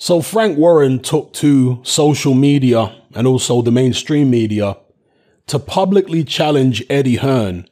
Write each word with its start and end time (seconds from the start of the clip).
So 0.00 0.22
Frank 0.22 0.56
Warren 0.56 1.00
took 1.00 1.34
to 1.34 1.82
social 1.82 2.32
media 2.32 2.96
and 3.14 3.26
also 3.26 3.60
the 3.60 3.70
mainstream 3.70 4.30
media 4.30 4.78
to 5.46 5.58
publicly 5.58 6.24
challenge 6.24 6.82
Eddie 6.88 7.16
Hearn 7.16 7.68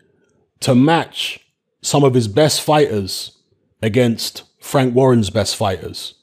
to 0.61 0.75
match 0.75 1.41
some 1.81 2.05
of 2.05 2.13
his 2.13 2.29
best 2.29 2.61
fighters 2.61 3.39
against 3.81 4.43
Frank 4.61 4.95
Warren's 4.95 5.31
best 5.31 5.57
fighters 5.57 6.17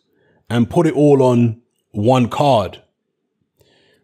and 0.48 0.70
put 0.70 0.86
it 0.86 0.94
all 0.94 1.24
on 1.24 1.64
one 1.90 2.30
card. 2.30 2.84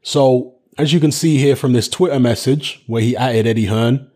So, 0.01 0.55
as 0.79 0.93
you 0.93 0.99
can 0.99 1.11
see 1.11 1.37
here 1.37 1.55
from 1.55 1.73
this 1.73 1.87
Twitter 1.87 2.19
message 2.19 2.83
where 2.87 3.03
he 3.03 3.15
added 3.15 3.45
Eddie 3.45 3.67
Hearn, 3.67 4.09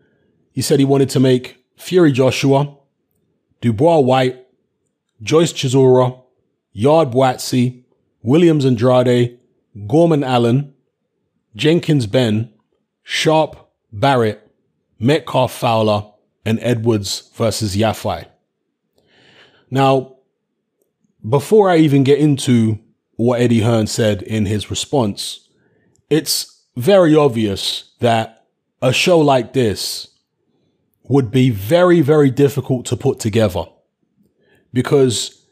he 0.50 0.60
said 0.60 0.80
he 0.80 0.84
wanted 0.84 1.10
to 1.10 1.20
make 1.20 1.64
Fury 1.76 2.10
Joshua, 2.10 2.78
Dubois 3.60 4.00
Whyte, 4.00 4.44
Joyce 5.22 5.52
Chisora, 5.52 6.24
Yarde 6.76 7.10
Buatsi, 7.10 7.84
Williams 8.22 8.66
Andrade, 8.66 9.38
Gorman 9.86 10.22
Allen, 10.22 10.74
Jenkins 11.54 12.06
Benn, 12.06 12.52
Sharp 13.02 13.70
Barrett, 13.90 14.46
Metcalf 14.98 15.54
Fowler, 15.54 16.12
and 16.44 16.58
Edwards 16.60 17.30
versus 17.34 17.76
Yafai. 17.76 18.26
Now, 19.70 20.16
before 21.26 21.70
I 21.70 21.78
even 21.78 22.04
get 22.04 22.18
into 22.18 22.78
what 23.14 23.40
Eddie 23.40 23.62
Hearn 23.62 23.86
said 23.86 24.20
in 24.20 24.44
his 24.44 24.70
response, 24.70 25.48
it's 26.10 26.62
very 26.76 27.16
obvious 27.16 27.94
that 28.00 28.44
a 28.82 28.92
show 28.92 29.18
like 29.18 29.54
this 29.54 30.08
would 31.04 31.30
be 31.30 31.48
very, 31.48 32.02
very 32.02 32.30
difficult 32.30 32.84
to 32.84 32.98
put 32.98 33.18
together 33.18 33.64
because 34.74 35.45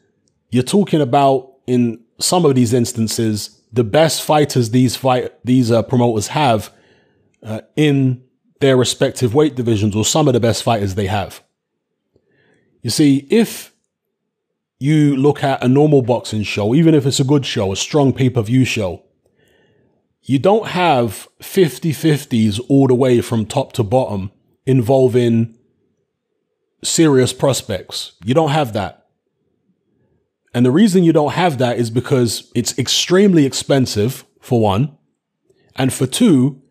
you're 0.49 0.63
talking 0.63 1.01
about 1.01 1.53
in 1.67 2.03
some 2.19 2.45
of 2.45 2.55
these 2.55 2.73
instances 2.73 3.61
the 3.73 3.83
best 3.83 4.23
fighters 4.23 4.69
these 4.69 4.95
fight 4.95 5.33
these 5.43 5.71
uh, 5.71 5.83
promoters 5.83 6.27
have 6.27 6.71
uh, 7.43 7.61
in 7.75 8.23
their 8.59 8.77
respective 8.77 9.35
weight 9.35 9.55
divisions 9.55 9.95
or 9.95 10.05
some 10.05 10.27
of 10.27 10.33
the 10.33 10.39
best 10.39 10.63
fighters 10.63 10.95
they 10.95 11.07
have. 11.07 11.43
You 12.81 12.89
see, 12.89 13.27
if 13.29 13.73
you 14.79 15.15
look 15.15 15.43
at 15.43 15.63
a 15.63 15.67
normal 15.67 16.01
boxing 16.01 16.43
show, 16.43 16.73
even 16.73 16.93
if 16.93 17.05
it's 17.05 17.19
a 17.19 17.23
good 17.25 17.45
show, 17.45 17.71
a 17.71 17.75
strong 17.75 18.13
pay 18.13 18.29
per 18.29 18.41
view 18.41 18.65
show, 18.65 19.03
you 20.21 20.39
don't 20.39 20.69
have 20.69 21.27
50 21.41 21.91
50s 21.91 22.59
all 22.67 22.87
the 22.87 22.95
way 22.95 23.21
from 23.21 23.45
top 23.45 23.73
to 23.73 23.83
bottom 23.83 24.31
involving 24.65 25.57
serious 26.83 27.33
prospects. 27.33 28.13
You 28.23 28.33
don't 28.33 28.49
have 28.49 28.73
that. 28.73 29.04
And 30.55 30.65
the 30.65 30.71
reason 30.71 31.03
you 31.03 31.11
don't 31.11 31.33
have 31.33 31.57
that 31.57 31.77
is 31.77 31.89
because 31.89 32.49
it's 32.55 32.79
extremely 32.79 33.45
expensive, 33.45 34.23
for 34.39 34.61
one. 34.61 34.97
And 35.75 35.91
for 35.91 36.07
two, 36.07 36.61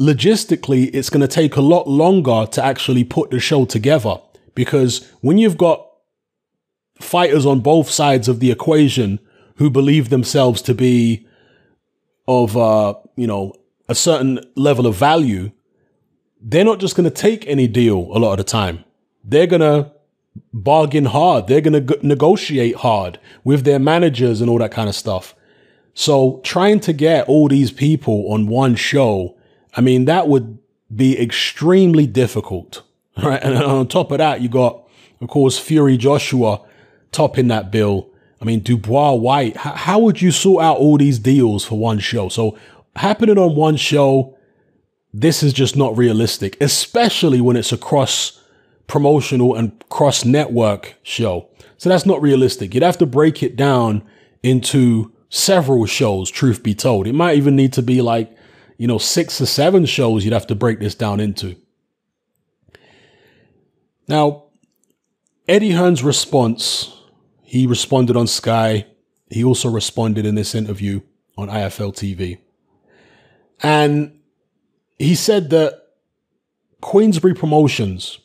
logistically, 0.00 0.88
it's 0.94 1.10
going 1.10 1.20
to 1.20 1.28
take 1.28 1.56
a 1.56 1.60
lot 1.60 1.86
longer 1.86 2.46
to 2.52 2.64
actually 2.64 3.04
put 3.04 3.30
the 3.30 3.38
show 3.38 3.66
together. 3.66 4.16
Because 4.54 5.06
when 5.20 5.36
you've 5.36 5.58
got 5.58 5.86
fighters 6.98 7.44
on 7.44 7.60
both 7.60 7.90
sides 7.90 8.28
of 8.28 8.40
the 8.40 8.50
equation 8.50 9.20
who 9.56 9.68
believe 9.68 10.08
themselves 10.08 10.62
to 10.62 10.74
be 10.74 11.26
of, 12.26 12.56
uh, 12.56 12.94
you 13.14 13.26
know, 13.26 13.52
a 13.90 13.94
certain 13.94 14.40
level 14.54 14.86
of 14.86 14.96
value, 14.96 15.52
they're 16.40 16.64
not 16.64 16.80
just 16.80 16.96
going 16.96 17.04
to 17.04 17.10
take 17.10 17.46
any 17.46 17.66
deal 17.66 18.08
a 18.16 18.18
lot 18.18 18.32
of 18.32 18.38
the 18.38 18.44
time. 18.44 18.84
They're 19.22 19.46
going 19.46 19.60
to 19.60 19.92
bargain 20.52 21.06
hard. 21.06 21.46
They're 21.46 21.60
going 21.60 21.86
to 21.86 21.98
negotiate 22.06 22.76
hard 22.76 23.18
with 23.44 23.64
their 23.64 23.78
managers 23.78 24.40
and 24.40 24.50
all 24.50 24.58
that 24.58 24.72
kind 24.72 24.88
of 24.88 24.94
stuff. 24.94 25.34
So 25.94 26.40
trying 26.44 26.80
to 26.80 26.92
get 26.92 27.26
all 27.26 27.48
these 27.48 27.70
people 27.70 28.30
on 28.30 28.48
one 28.48 28.74
show, 28.74 29.36
I 29.74 29.80
mean, 29.80 30.04
that 30.04 30.28
would 30.28 30.58
be 30.94 31.20
extremely 31.20 32.06
difficult. 32.06 32.82
Right. 33.22 33.42
And 33.42 33.56
on 33.56 33.88
top 33.88 34.10
of 34.10 34.18
that, 34.18 34.42
you 34.42 34.50
got, 34.50 34.86
of 35.22 35.28
course, 35.28 35.58
Fury 35.58 35.96
Joshua 35.96 36.60
topping 37.12 37.48
that 37.48 37.70
bill. 37.70 38.10
I 38.42 38.44
mean, 38.44 38.60
Dubois 38.60 39.14
Whyte, 39.14 39.56
how, 39.56 39.72
how 39.72 39.98
would 40.00 40.20
you 40.20 40.30
sort 40.30 40.62
out 40.62 40.76
all 40.76 40.98
these 40.98 41.18
deals 41.18 41.64
for 41.64 41.78
one 41.78 41.98
show? 41.98 42.28
So 42.28 42.58
happening 42.94 43.38
on 43.38 43.56
one 43.56 43.76
show, 43.76 44.36
this 45.14 45.42
is 45.42 45.54
just 45.54 45.76
not 45.76 45.96
realistic, 45.96 46.60
especially 46.60 47.40
when 47.40 47.56
it's 47.56 47.72
a 47.72 47.78
cross 47.78 48.38
promotional 48.86 49.54
and 49.54 49.82
cross 49.88 50.24
network 50.24 50.96
show. 51.02 51.48
So 51.78 51.88
that's 51.88 52.06
not 52.06 52.22
realistic. 52.22 52.74
You'd 52.74 52.82
have 52.82 52.98
to 52.98 53.06
break 53.06 53.42
it 53.42 53.56
down 53.56 54.02
into 54.42 55.12
several 55.28 55.86
shows, 55.86 56.30
truth 56.30 56.62
be 56.62 56.74
told. 56.74 57.06
It 57.06 57.14
might 57.14 57.36
even 57.36 57.56
need 57.56 57.72
to 57.74 57.82
be 57.82 58.00
like, 58.00 58.34
you 58.78 58.86
know, 58.86 58.98
six 58.98 59.40
or 59.40 59.46
seven 59.46 59.86
shows 59.86 60.24
you'd 60.24 60.32
have 60.32 60.46
to 60.48 60.54
break 60.54 60.80
this 60.80 60.94
down 60.94 61.20
into. 61.20 61.56
Now, 64.08 64.44
Eddie 65.48 65.72
Hearn's 65.72 66.02
response, 66.02 66.92
he 67.42 67.66
responded 67.66 68.16
on 68.16 68.26
Sky. 68.26 68.86
He 69.30 69.42
also 69.42 69.68
responded 69.68 70.26
in 70.26 70.34
this 70.34 70.54
interview 70.54 71.00
on 71.36 71.48
IFL 71.48 71.94
TV. 71.94 72.38
And 73.62 74.20
he 74.98 75.14
said 75.14 75.50
that 75.50 75.82
Queensberry 76.80 77.34
Promotions 77.34 78.18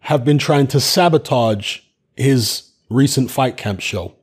have 0.00 0.24
been 0.24 0.38
trying 0.38 0.66
to 0.68 0.80
sabotage 0.80 1.80
his 2.16 2.70
recent 2.88 3.30
fight 3.30 3.56
camp 3.56 3.80
show. 3.80 4.14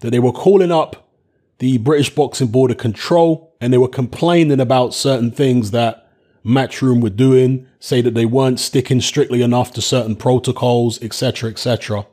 That 0.00 0.10
they 0.10 0.18
were 0.18 0.32
calling 0.32 0.72
up 0.72 1.10
the 1.58 1.78
British 1.78 2.14
Boxing 2.14 2.48
Board 2.48 2.70
of 2.70 2.76
Control 2.76 3.54
and 3.60 3.72
they 3.72 3.78
were 3.78 3.88
complaining 3.88 4.60
about 4.60 4.94
certain 4.94 5.30
things 5.30 5.70
that 5.70 6.10
Matchroom 6.44 7.02
were 7.02 7.10
doing, 7.10 7.66
say 7.80 8.00
that 8.00 8.14
they 8.14 8.26
weren't 8.26 8.60
sticking 8.60 9.00
strictly 9.00 9.42
enough 9.42 9.72
to 9.72 9.82
certain 9.82 10.14
protocols, 10.14 11.02
etc., 11.02 11.50
etc. 11.50 12.06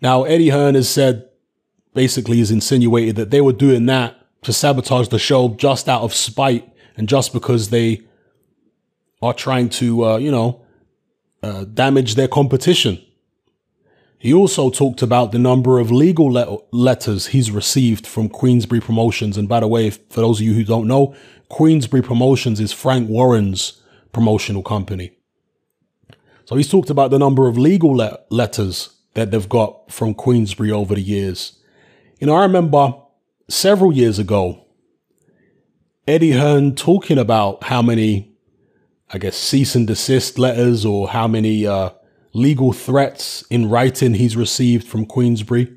Now, 0.00 0.24
Eddie 0.24 0.48
Hearn 0.48 0.74
has 0.74 0.88
said, 0.88 1.28
basically, 1.92 2.38
has 2.38 2.50
insinuated 2.50 3.16
that 3.16 3.30
they 3.30 3.40
were 3.40 3.52
doing 3.52 3.86
that 3.86 4.16
to 4.42 4.52
sabotage 4.52 5.08
the 5.08 5.18
show 5.18 5.50
just 5.50 5.88
out 5.88 6.02
of 6.02 6.14
spite 6.14 6.72
and 6.96 7.08
just 7.08 7.32
because 7.32 7.68
they 7.68 8.02
are 9.20 9.34
trying 9.34 9.68
to, 9.68 10.04
uh, 10.04 10.16
you 10.16 10.30
know, 10.30 10.64
uh, 11.42 11.64
damage 11.64 12.14
their 12.14 12.28
competition. 12.28 13.00
He 14.18 14.34
also 14.34 14.68
talked 14.68 15.00
about 15.00 15.30
the 15.30 15.38
number 15.38 15.78
of 15.78 15.92
legal 15.92 16.26
le- 16.32 16.58
letters 16.72 17.28
he's 17.28 17.50
received 17.50 18.06
from 18.06 18.28
Queensberry 18.28 18.80
Promotions. 18.80 19.36
And 19.36 19.48
by 19.48 19.60
the 19.60 19.68
way, 19.68 19.90
for 19.90 20.20
those 20.20 20.40
of 20.40 20.46
you 20.46 20.54
who 20.54 20.64
don't 20.64 20.88
know, 20.88 21.14
Queensberry 21.48 22.02
Promotions 22.02 22.58
is 22.58 22.72
Frank 22.72 23.08
Warren's 23.08 23.80
promotional 24.12 24.62
company. 24.62 25.12
So 26.46 26.56
he's 26.56 26.68
talked 26.68 26.90
about 26.90 27.10
the 27.10 27.18
number 27.18 27.46
of 27.46 27.56
legal 27.56 27.96
le- 27.96 28.18
letters 28.30 28.96
that 29.14 29.30
they've 29.30 29.48
got 29.48 29.92
from 29.92 30.14
Queensberry 30.14 30.72
over 30.72 30.94
the 30.94 31.00
years. 31.00 31.58
You 32.18 32.26
know, 32.26 32.34
I 32.34 32.42
remember 32.42 32.94
several 33.48 33.92
years 33.92 34.18
ago, 34.18 34.64
Eddie 36.08 36.32
Hearn 36.32 36.74
talking 36.74 37.18
about 37.18 37.64
how 37.64 37.82
many 37.82 38.27
I 39.10 39.18
guess, 39.18 39.36
cease 39.36 39.74
and 39.74 39.86
desist 39.86 40.38
letters 40.38 40.84
or 40.84 41.08
how 41.08 41.26
many 41.26 41.66
uh, 41.66 41.90
legal 42.32 42.72
threats 42.72 43.42
in 43.50 43.68
writing 43.68 44.14
he's 44.14 44.36
received 44.36 44.86
from 44.86 45.06
Queensberry. 45.06 45.72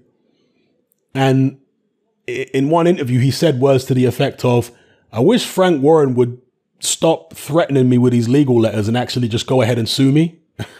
And 1.13 1.59
in 2.27 2.69
one 2.69 2.87
interview, 2.87 3.19
he 3.19 3.31
said 3.31 3.59
words 3.59 3.85
to 3.85 3.93
the 3.93 4.05
effect 4.05 4.43
of, 4.43 4.71
I 5.11 5.19
wish 5.19 5.45
Frank 5.45 5.81
Warren 5.81 6.13
would 6.15 6.41
stop 6.79 7.33
threatening 7.33 7.89
me 7.89 7.97
with 7.97 8.13
these 8.13 8.27
legal 8.27 8.59
letters 8.59 8.87
and 8.87 8.97
actually 8.97 9.27
just 9.27 9.47
go 9.47 9.61
ahead 9.61 9.77
and 9.77 9.87
sue 9.87 10.11
me. 10.11 10.39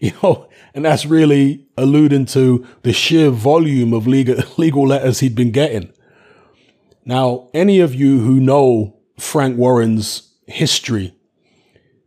you 0.00 0.12
know, 0.22 0.48
and 0.74 0.84
that's 0.84 1.06
really 1.06 1.66
alluding 1.76 2.26
to 2.26 2.66
the 2.82 2.92
sheer 2.92 3.30
volume 3.30 3.92
of 3.92 4.06
legal, 4.06 4.36
legal 4.56 4.86
letters 4.86 5.20
he'd 5.20 5.34
been 5.34 5.50
getting. 5.50 5.92
Now, 7.04 7.48
any 7.54 7.80
of 7.80 7.94
you 7.94 8.20
who 8.20 8.40
know 8.40 8.96
Frank 9.18 9.56
Warren's 9.58 10.29
history, 10.50 11.14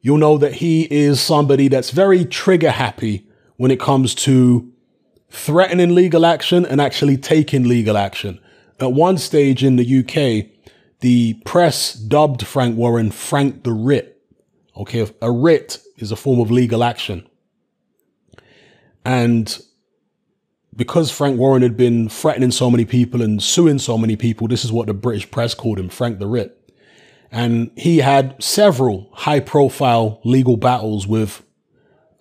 you'll 0.02 0.18
know 0.18 0.38
that 0.38 0.56
he 0.56 0.84
is 0.92 1.22
somebody 1.22 1.68
that's 1.68 1.92
very 1.92 2.26
trigger 2.26 2.72
happy 2.72 3.28
when 3.58 3.72
it 3.72 3.80
comes 3.80 4.14
to 4.14 4.72
threatening 5.30 5.96
legal 5.96 6.26
action 6.26 6.66
and 6.66 6.80
actually 6.80 7.18
taking 7.18 7.68
legal 7.68 7.98
action. 7.98 8.40
At 8.80 8.94
one 8.94 9.18
stage 9.18 9.64
in 9.64 9.78
the 9.78 10.00
UK, 10.00 10.50
the 11.00 11.34
press 11.46 11.94
dubbed 11.94 12.46
Frank 12.46 12.78
Warren 12.78 13.12
Frank 13.12 13.64
the 13.64 13.74
Writ. 13.74 14.22
Okay, 14.76 15.08
a 15.22 15.32
writ 15.32 15.80
is 15.98 16.12
a 16.12 16.16
form 16.16 16.40
of 16.40 16.52
legal 16.52 16.84
action. 16.84 17.28
And 19.06 19.60
because 20.76 21.12
Frank 21.12 21.38
Warren 21.38 21.62
had 21.62 21.78
been 21.78 22.10
threatening 22.10 22.52
so 22.52 22.72
many 22.72 22.86
people 22.86 23.22
and 23.22 23.42
suing 23.42 23.80
so 23.80 23.98
many 23.98 24.16
people, 24.16 24.48
this 24.48 24.66
is 24.66 24.72
what 24.72 24.88
the 24.88 24.94
British 24.94 25.30
press 25.30 25.54
called 25.54 25.80
him, 25.80 25.90
Frank 25.90 26.20
the 26.20 26.28
Writ. 26.28 26.63
And 27.34 27.72
he 27.76 27.98
had 27.98 28.42
several 28.42 29.10
high 29.12 29.40
profile 29.40 30.22
legal 30.24 30.56
battles 30.56 31.08
with 31.08 31.44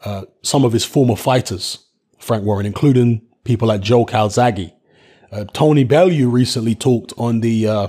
uh, 0.07 0.23
some 0.41 0.65
of 0.65 0.73
his 0.73 0.87
former 0.87 1.17
fighters, 1.17 1.87
Frank 2.19 2.45
Warren, 2.45 2.65
including 2.65 3.21
people 3.45 3.69
like 3.69 3.83
Joe 3.83 4.07
Calzaghe. 4.07 4.73
Uh, 5.31 5.45
Tony 5.53 5.85
Bellew 5.85 6.31
recently 6.31 6.75
talked 6.75 7.13
on 7.19 7.41
the, 7.41 7.69
uh, 7.69 7.89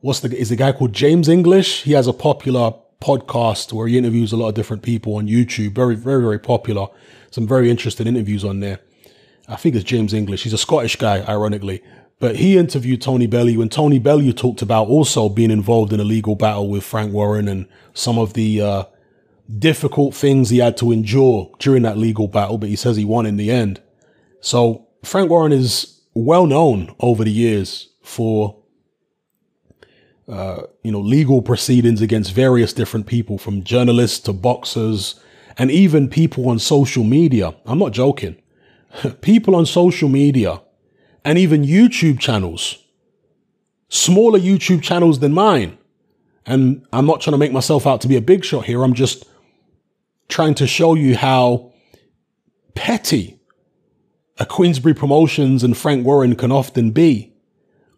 what's 0.00 0.20
the, 0.20 0.34
is 0.34 0.48
the 0.48 0.56
guy 0.56 0.72
called 0.72 0.94
James 0.94 1.28
English? 1.28 1.82
He 1.82 1.92
has 1.92 2.06
a 2.06 2.14
popular 2.14 2.72
podcast 3.02 3.74
where 3.74 3.86
he 3.86 3.98
interviews 3.98 4.32
a 4.32 4.38
lot 4.38 4.48
of 4.48 4.54
different 4.54 4.82
people 4.82 5.16
on 5.16 5.28
YouTube. 5.28 5.74
Very, 5.74 5.94
very, 5.94 6.22
very 6.22 6.38
popular. 6.38 6.86
Some 7.30 7.46
very 7.46 7.70
interesting 7.70 8.06
interviews 8.06 8.46
on 8.46 8.60
there. 8.60 8.80
I 9.46 9.56
think 9.56 9.74
it's 9.74 9.84
James 9.84 10.14
English. 10.14 10.44
He's 10.44 10.54
a 10.54 10.58
Scottish 10.58 10.96
guy, 10.96 11.22
ironically. 11.28 11.82
But 12.20 12.36
he 12.36 12.58
interviewed 12.58 13.00
Tony 13.00 13.26
Bellew 13.26 13.62
and 13.62 13.70
Tony 13.70 13.98
Bellew 13.98 14.32
talked 14.32 14.60
about 14.60 14.88
also 14.88 15.28
being 15.28 15.50
involved 15.50 15.92
in 15.92 16.00
a 16.00 16.04
legal 16.04 16.34
battle 16.34 16.68
with 16.68 16.82
Frank 16.82 17.12
Warren 17.12 17.46
and 17.46 17.68
some 17.94 18.18
of 18.18 18.34
the, 18.34 18.60
uh, 18.60 18.84
difficult 19.58 20.14
things 20.14 20.50
he 20.50 20.58
had 20.58 20.76
to 20.76 20.92
endure 20.92 21.50
during 21.58 21.82
that 21.82 21.96
legal 21.96 22.28
battle, 22.28 22.58
but 22.58 22.68
he 22.68 22.76
says 22.76 22.96
he 22.96 23.04
won 23.04 23.24
in 23.24 23.36
the 23.36 23.50
end. 23.50 23.80
So 24.40 24.86
Frank 25.02 25.30
Warren 25.30 25.52
is 25.52 26.02
well 26.14 26.46
known 26.46 26.94
over 27.00 27.24
the 27.24 27.30
years 27.30 27.88
for 28.02 28.56
uh, 30.28 30.62
you 30.82 30.92
know, 30.92 31.00
legal 31.00 31.40
proceedings 31.40 32.02
against 32.02 32.32
various 32.34 32.74
different 32.74 33.06
people, 33.06 33.38
from 33.38 33.64
journalists 33.64 34.20
to 34.20 34.32
boxers, 34.32 35.18
and 35.56 35.70
even 35.70 36.06
people 36.06 36.50
on 36.50 36.58
social 36.58 37.02
media. 37.02 37.54
I'm 37.64 37.78
not 37.78 37.92
joking. 37.92 38.36
people 39.22 39.54
on 39.54 39.64
social 39.64 40.10
media 40.10 40.60
and 41.24 41.38
even 41.38 41.62
YouTube 41.62 42.18
channels, 42.18 42.78
smaller 43.88 44.38
YouTube 44.38 44.82
channels 44.82 45.18
than 45.18 45.32
mine. 45.32 45.78
And 46.46 46.86
I'm 46.92 47.06
not 47.06 47.20
trying 47.20 47.32
to 47.32 47.38
make 47.38 47.52
myself 47.52 47.86
out 47.86 48.00
to 48.02 48.08
be 48.08 48.16
a 48.16 48.22
big 48.22 48.44
shot 48.44 48.64
here. 48.64 48.82
I'm 48.82 48.94
just 48.94 49.26
trying 50.28 50.54
to 50.54 50.66
show 50.66 50.94
you 50.94 51.16
how 51.16 51.72
petty 52.74 53.38
a 54.38 54.46
Queensberry 54.46 54.94
Promotions 54.94 55.62
and 55.64 55.76
Frank 55.76 56.06
Warren 56.06 56.36
can 56.36 56.52
often 56.52 56.90
be. 56.90 57.32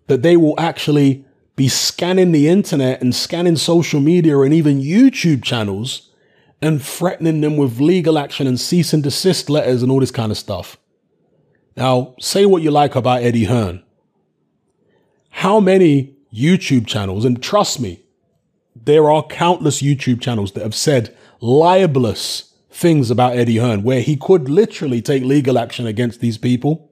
That 0.07 0.23
they 0.23 0.37
will 0.37 0.59
actually 0.59 1.25
be 1.55 1.69
scanning 1.69 2.33
the 2.33 2.49
internet 2.49 3.03
and 3.03 3.15
scanning 3.15 3.57
social 3.57 4.01
media 4.01 4.41
and 4.41 4.53
even 4.55 4.81
YouTube 4.81 5.45
channels 5.45 6.11
and 6.63 6.83
threatening 6.83 7.41
them 7.41 7.57
with 7.57 7.81
legal 7.81 8.19
action 8.19 8.47
and 8.47 8.59
cease 8.59 8.93
and 8.93 9.03
desist 9.03 9.49
letters 9.49 9.83
and 9.83 9.93
all 9.93 10.01
this 10.01 10.11
kind 10.11 10.33
of 10.33 10.39
stuff. 10.39 10.77
Now, 11.81 12.15
say 12.21 12.45
what 12.45 12.61
you 12.61 12.71
like 12.71 12.95
about 12.95 13.23
Eddie 13.23 13.47
Hearn. 13.47 13.83
How 15.31 15.61
many 15.61 16.15
YouTube 16.31 16.87
channels, 16.87 17.25
and 17.25 17.43
trust 17.43 17.81
me, 17.81 18.03
there 18.77 19.11
are 19.11 19.23
countless 19.23 19.81
YouTube 19.81 20.21
channels 20.21 20.53
that 20.53 20.63
have 20.63 20.75
said 20.75 21.17
libelous 21.41 22.53
things 22.71 23.11
about 23.11 23.35
Eddie 23.35 23.57
Hearn, 23.57 23.83
where 23.83 24.03
he 24.03 24.15
could 24.15 24.47
literally 24.51 25.01
take 25.01 25.23
legal 25.23 25.59
action 25.59 25.87
against 25.87 26.21
these 26.21 26.37
people. 26.37 26.91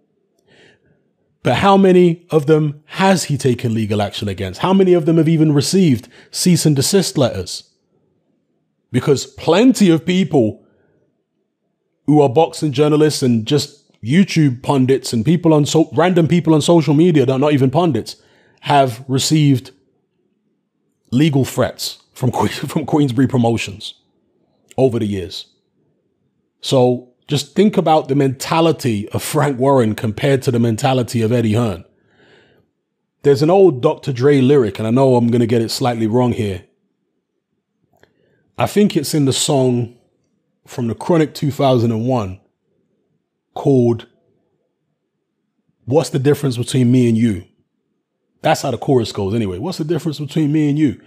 But 1.42 1.56
how 1.56 1.76
many 1.76 2.26
of 2.30 2.46
them 2.46 2.82
has 2.86 3.24
he 3.24 3.36
taken 3.36 3.74
legal 3.74 4.00
action 4.00 4.26
against? 4.26 4.60
How 4.60 4.72
many 4.72 4.94
of 4.94 5.04
them 5.04 5.18
have 5.18 5.28
even 5.28 5.52
received 5.52 6.08
cease 6.30 6.64
and 6.64 6.74
desist 6.74 7.18
letters? 7.18 7.70
Because 8.90 9.26
plenty 9.26 9.90
of 9.90 10.06
people 10.06 10.64
who 12.06 12.22
are 12.22 12.28
boxing 12.30 12.72
journalists 12.72 13.22
and 13.22 13.46
just 13.46 13.77
YouTube 14.02 14.62
pundits 14.62 15.12
and 15.12 15.24
people 15.24 15.52
on 15.52 15.66
so 15.66 15.90
random 15.92 16.28
people 16.28 16.54
on 16.54 16.62
social 16.62 16.94
media 16.94 17.26
that 17.26 17.32
are 17.32 17.38
not 17.38 17.52
even 17.52 17.70
pundits 17.70 18.16
have 18.60 19.04
received 19.08 19.72
legal 21.10 21.44
threats 21.44 22.02
from 22.12 22.30
from 22.48 22.86
Queensberry 22.86 23.26
Promotions 23.26 23.94
over 24.76 24.98
the 24.98 25.06
years. 25.06 25.46
So 26.60 27.12
just 27.26 27.54
think 27.54 27.76
about 27.76 28.08
the 28.08 28.14
mentality 28.14 29.08
of 29.10 29.22
Frank 29.22 29.58
Warren 29.58 29.94
compared 29.94 30.42
to 30.42 30.50
the 30.50 30.58
mentality 30.58 31.22
of 31.22 31.32
Eddie 31.32 31.54
Hearn. 31.54 31.84
There's 33.22 33.42
an 33.42 33.50
old 33.50 33.82
Dr. 33.82 34.12
Dre 34.12 34.40
lyric, 34.40 34.78
and 34.78 34.86
I 34.86 34.90
know 34.90 35.16
I'm 35.16 35.28
going 35.28 35.40
to 35.40 35.46
get 35.46 35.60
it 35.60 35.70
slightly 35.70 36.06
wrong 36.06 36.32
here. 36.32 36.64
I 38.56 38.66
think 38.66 38.96
it's 38.96 39.12
in 39.12 39.24
the 39.24 39.32
song 39.32 39.96
from 40.66 40.86
the 40.86 40.94
Chronic 40.94 41.34
2001 41.34 42.40
called 43.58 44.06
What's 45.84 46.10
the 46.10 46.18
Difference 46.18 46.56
Between 46.56 46.90
Me 46.90 47.08
and 47.08 47.18
You? 47.18 47.44
That's 48.40 48.62
how 48.62 48.70
the 48.70 48.78
chorus 48.78 49.12
goes 49.12 49.34
anyway. 49.34 49.58
What's 49.58 49.78
the 49.78 49.84
difference 49.84 50.18
between 50.18 50.52
me 50.52 50.70
and 50.70 50.78
you? 50.78 51.00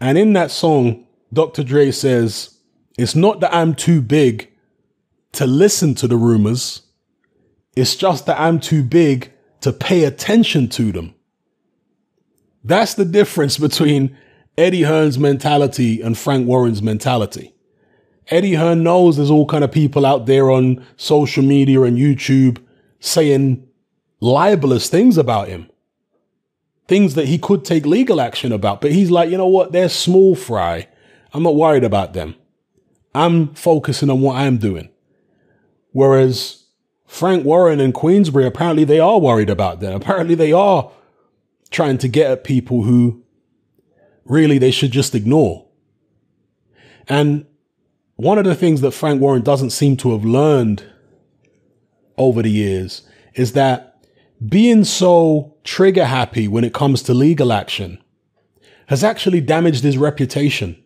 And 0.00 0.18
in 0.18 0.32
that 0.32 0.50
song, 0.50 1.06
Dr. 1.32 1.62
Dre 1.62 1.90
says, 1.92 2.58
it's 2.98 3.14
not 3.14 3.40
that 3.40 3.54
I'm 3.54 3.74
too 3.74 4.02
big 4.02 4.50
to 5.32 5.46
listen 5.46 5.94
to 5.96 6.08
the 6.08 6.16
rumors. 6.16 6.82
It's 7.76 7.94
just 7.94 8.26
that 8.26 8.40
I'm 8.40 8.58
too 8.58 8.82
big 8.82 9.32
to 9.60 9.72
pay 9.72 10.04
attention 10.04 10.68
to 10.70 10.90
them. 10.90 11.14
That's 12.64 12.94
the 12.94 13.04
difference 13.04 13.56
between 13.56 14.16
Eddie 14.56 14.82
Hearn's 14.82 15.18
mentality 15.18 16.02
and 16.02 16.18
Frank 16.18 16.48
Warren's 16.48 16.82
mentality. 16.82 17.54
Eddie 18.30 18.54
Hearn 18.54 18.82
knows 18.82 19.16
there's 19.16 19.30
all 19.30 19.46
kind 19.46 19.64
of 19.64 19.72
people 19.72 20.04
out 20.04 20.26
there 20.26 20.50
on 20.50 20.84
social 20.96 21.42
media 21.42 21.82
and 21.82 21.96
YouTube 21.96 22.62
saying 23.00 23.66
libelous 24.20 24.88
things 24.88 25.16
about 25.16 25.48
him. 25.48 25.70
Things 26.86 27.14
that 27.14 27.28
he 27.28 27.38
could 27.38 27.64
take 27.64 27.86
legal 27.86 28.20
action 28.20 28.52
about. 28.52 28.80
But 28.80 28.92
he's 28.92 29.10
like, 29.10 29.30
you 29.30 29.36
know 29.36 29.46
what? 29.46 29.72
They're 29.72 29.88
small 29.88 30.34
fry. 30.34 30.88
I'm 31.32 31.42
not 31.42 31.56
worried 31.56 31.84
about 31.84 32.12
them. 32.12 32.34
I'm 33.14 33.54
focusing 33.54 34.10
on 34.10 34.20
what 34.20 34.36
I'm 34.36 34.58
doing. 34.58 34.90
Whereas 35.92 36.64
Frank 37.06 37.44
Warren 37.44 37.80
and 37.80 37.94
Queensberry, 37.94 38.46
apparently 38.46 38.84
they 38.84 39.00
are 39.00 39.18
worried 39.18 39.50
about 39.50 39.80
that. 39.80 39.94
Apparently 39.94 40.34
they 40.34 40.52
are 40.52 40.90
trying 41.70 41.98
to 41.98 42.08
get 42.08 42.30
at 42.30 42.44
people 42.44 42.82
who 42.82 43.22
really 44.24 44.58
they 44.58 44.70
should 44.70 44.90
just 44.90 45.14
ignore. 45.14 45.66
And 47.08 47.46
one 48.18 48.36
of 48.36 48.44
the 48.44 48.54
things 48.56 48.80
that 48.80 48.90
Frank 48.90 49.20
Warren 49.20 49.42
doesn't 49.42 49.70
seem 49.70 49.96
to 49.98 50.10
have 50.10 50.24
learned 50.24 50.82
over 52.16 52.42
the 52.42 52.50
years 52.50 53.02
is 53.34 53.52
that 53.52 54.04
being 54.44 54.82
so 54.82 55.54
trigger 55.62 56.04
happy 56.04 56.48
when 56.48 56.64
it 56.64 56.74
comes 56.74 57.00
to 57.04 57.14
legal 57.14 57.52
action 57.52 58.02
has 58.86 59.04
actually 59.04 59.40
damaged 59.40 59.84
his 59.84 59.96
reputation. 59.96 60.82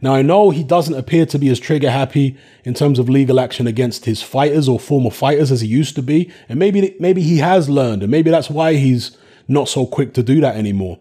Now, 0.00 0.14
I 0.14 0.22
know 0.22 0.50
he 0.50 0.62
doesn't 0.62 0.94
appear 0.94 1.26
to 1.26 1.40
be 1.40 1.48
as 1.48 1.58
trigger 1.58 1.90
happy 1.90 2.38
in 2.62 2.72
terms 2.72 3.00
of 3.00 3.08
legal 3.08 3.40
action 3.40 3.66
against 3.66 4.04
his 4.04 4.22
fighters 4.22 4.68
or 4.68 4.78
former 4.78 5.10
fighters 5.10 5.50
as 5.50 5.60
he 5.60 5.66
used 5.66 5.96
to 5.96 6.02
be. 6.02 6.30
And 6.48 6.60
maybe, 6.60 6.94
maybe 7.00 7.22
he 7.22 7.38
has 7.38 7.68
learned 7.68 8.04
and 8.04 8.12
maybe 8.12 8.30
that's 8.30 8.50
why 8.50 8.74
he's 8.74 9.16
not 9.48 9.68
so 9.68 9.86
quick 9.86 10.14
to 10.14 10.22
do 10.22 10.40
that 10.42 10.54
anymore. 10.54 11.00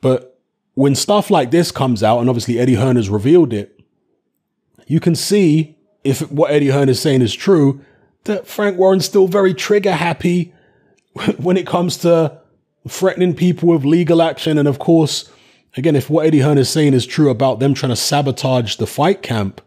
But 0.00 0.40
when 0.72 0.94
stuff 0.94 1.30
like 1.30 1.50
this 1.50 1.70
comes 1.70 2.02
out, 2.02 2.20
and 2.20 2.30
obviously 2.30 2.58
Eddie 2.58 2.76
Hearn 2.76 2.96
has 2.96 3.10
revealed 3.10 3.52
it, 3.52 3.81
you 4.86 5.00
can 5.00 5.14
see 5.14 5.76
if 6.04 6.30
what 6.30 6.50
Eddie 6.50 6.68
Hearn 6.68 6.88
is 6.88 7.00
saying 7.00 7.22
is 7.22 7.34
true, 7.34 7.80
that 8.24 8.46
Frank 8.46 8.78
Warren's 8.78 9.04
still 9.04 9.28
very 9.28 9.54
trigger 9.54 9.92
happy 9.92 10.52
when 11.38 11.56
it 11.56 11.66
comes 11.66 11.96
to 11.98 12.38
threatening 12.88 13.34
people 13.34 13.68
with 13.68 13.84
legal 13.84 14.22
action. 14.22 14.58
And 14.58 14.68
of 14.68 14.78
course, 14.78 15.30
again, 15.76 15.96
if 15.96 16.10
what 16.10 16.26
Eddie 16.26 16.40
Hearn 16.40 16.58
is 16.58 16.68
saying 16.68 16.94
is 16.94 17.06
true 17.06 17.30
about 17.30 17.60
them 17.60 17.74
trying 17.74 17.90
to 17.90 17.96
sabotage 17.96 18.76
the 18.76 18.86
fight 18.86 19.22
camp, 19.22 19.60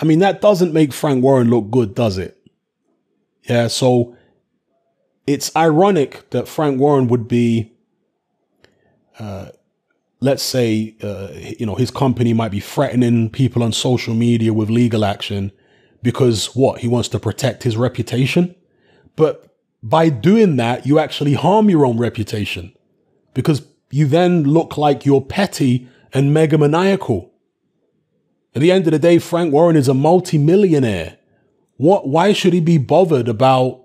I 0.00 0.04
mean, 0.04 0.18
that 0.20 0.40
doesn't 0.40 0.72
make 0.72 0.92
Frank 0.92 1.22
Warren 1.22 1.48
look 1.48 1.70
good, 1.70 1.94
does 1.94 2.18
it? 2.18 2.38
Yeah, 3.44 3.68
so 3.68 4.16
it's 5.26 5.54
ironic 5.56 6.28
that 6.30 6.48
Frank 6.48 6.78
Warren 6.78 7.08
would 7.08 7.28
be, 7.28 7.72
uh, 9.18 9.48
let's 10.22 10.42
say, 10.42 10.94
uh, 11.02 11.28
you 11.34 11.66
know, 11.66 11.74
his 11.74 11.90
company 11.90 12.32
might 12.32 12.52
be 12.52 12.60
threatening 12.60 13.28
people 13.28 13.62
on 13.62 13.72
social 13.72 14.14
media 14.14 14.52
with 14.52 14.70
legal 14.70 15.04
action 15.04 15.50
because 16.00 16.54
what? 16.54 16.80
He 16.80 16.88
wants 16.88 17.08
to 17.08 17.18
protect 17.18 17.64
his 17.64 17.76
reputation. 17.76 18.54
But 19.16 19.56
by 19.82 20.10
doing 20.10 20.56
that, 20.56 20.86
you 20.86 21.00
actually 21.00 21.34
harm 21.34 21.68
your 21.68 21.84
own 21.84 21.98
reputation 21.98 22.72
because 23.34 23.66
you 23.90 24.06
then 24.06 24.44
look 24.44 24.78
like 24.78 25.04
you're 25.04 25.20
petty 25.20 25.88
and 26.12 26.34
megamaniacal. 26.34 27.28
At 28.54 28.62
the 28.62 28.70
end 28.70 28.86
of 28.86 28.92
the 28.92 29.00
day, 29.00 29.18
Frank 29.18 29.52
Warren 29.52 29.76
is 29.76 29.88
a 29.88 29.94
multimillionaire. 29.94 31.18
What, 31.78 32.06
why 32.06 32.32
should 32.32 32.52
he 32.52 32.60
be 32.60 32.78
bothered 32.78 33.26
about 33.26 33.80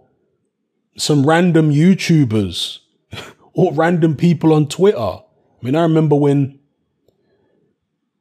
some 0.97 1.25
random 1.25 1.71
YouTubers 1.71 2.79
or 3.53 3.73
random 3.73 4.15
people 4.15 4.53
on 4.53 4.67
Twitter? 4.67 5.19
I 5.61 5.65
mean, 5.65 5.75
I 5.75 5.81
remember 5.81 6.15
when 6.15 6.59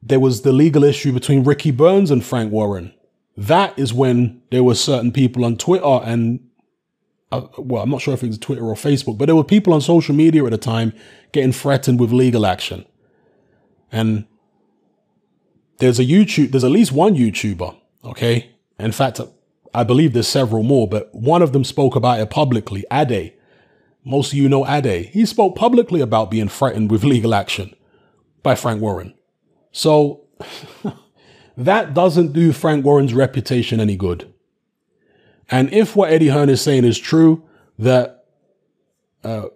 there 0.03 0.21
was 0.21 0.43
the 0.43 0.53
legal 0.53 0.85
issue 0.85 1.13
between 1.13 1.45
Ricky 1.45 1.71
Burns 1.71 2.11
and 2.11 2.25
Frank 2.25 2.53
Warren. 2.53 2.95
That 3.37 3.79
is 3.79 3.93
when 3.93 4.41
there 4.51 4.65
were 4.65 4.75
certain 4.75 5.13
people 5.13 5.45
on 5.45 5.57
Twitter 5.57 6.01
and 6.05 6.41
uh, 7.33 7.43
well, 7.59 7.83
I'm 7.83 7.91
not 7.91 8.01
sure 8.01 8.15
if 8.15 8.23
it 8.23 8.29
was 8.29 8.39
Twitter 8.39 8.65
or 8.65 8.75
Facebook, 8.75 9.19
but 9.19 9.27
there 9.27 9.35
were 9.35 9.45
people 9.45 9.75
on 9.75 9.81
social 9.81 10.15
media 10.15 10.45
at 10.45 10.51
the 10.51 10.59
time 10.59 10.93
getting 11.33 11.53
threatened 11.53 11.99
with 11.99 12.13
legal 12.13 12.47
action. 12.47 12.85
And 13.91 14.27
there's 15.79 15.99
a 15.99 16.05
YouTube, 16.05 16.53
there's 16.53 16.65
at 16.65 16.71
least 16.71 16.93
one 16.93 17.17
YouTuber, 17.17 17.77
okay? 18.05 18.51
In 18.79 18.93
fact, 18.93 19.21
I 19.75 19.85
believe 19.85 20.13
there's 20.13 20.29
several 20.29 20.63
more, 20.63 20.89
but 20.89 21.13
one 21.15 21.43
of 21.43 21.53
them 21.53 21.65
spoke 21.65 21.97
about 21.97 22.21
it 22.21 22.31
publicly. 22.31 22.85
Ade. 22.93 23.35
Most 24.07 24.33
of 24.33 24.39
you 24.39 24.49
know 24.49 24.65
Ade. 24.65 25.07
He 25.07 25.27
spoke 25.27 25.57
publicly 25.57 26.01
about 26.01 26.31
being 26.31 26.49
threatened 26.49 26.93
with 26.93 27.03
legal 27.03 27.35
action 27.35 27.75
by 28.45 28.55
Frank 28.55 28.81
Warren. 28.81 29.15
So 29.73 30.29
that 31.57 31.93
doesn't 31.93 32.33
do 32.33 32.53
Frank 32.53 32.85
Warren's 32.85 33.13
reputation 33.13 33.81
any 33.81 33.97
good. 33.97 34.33
And 35.51 35.73
if 35.73 35.97
what 35.97 36.13
Eddie 36.13 36.29
Hearn 36.29 36.49
is 36.49 36.63
saying 36.63 36.85
is 36.85 36.97
true, 36.97 37.43
that 37.81 38.27
uh, 39.25 39.47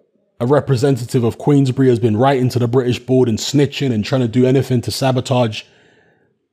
a 0.41 0.45
representative 0.45 1.23
of 1.23 1.37
Queensberry 1.37 1.87
has 1.87 1.99
been 1.99 2.17
writing 2.17 2.49
to 2.49 2.59
the 2.59 2.67
British 2.67 2.99
board 2.99 3.29
and 3.29 3.37
snitching 3.37 3.93
and 3.93 4.03
trying 4.03 4.21
to 4.21 4.27
do 4.27 4.45
anything 4.45 4.81
to 4.81 4.91
sabotage 4.91 5.63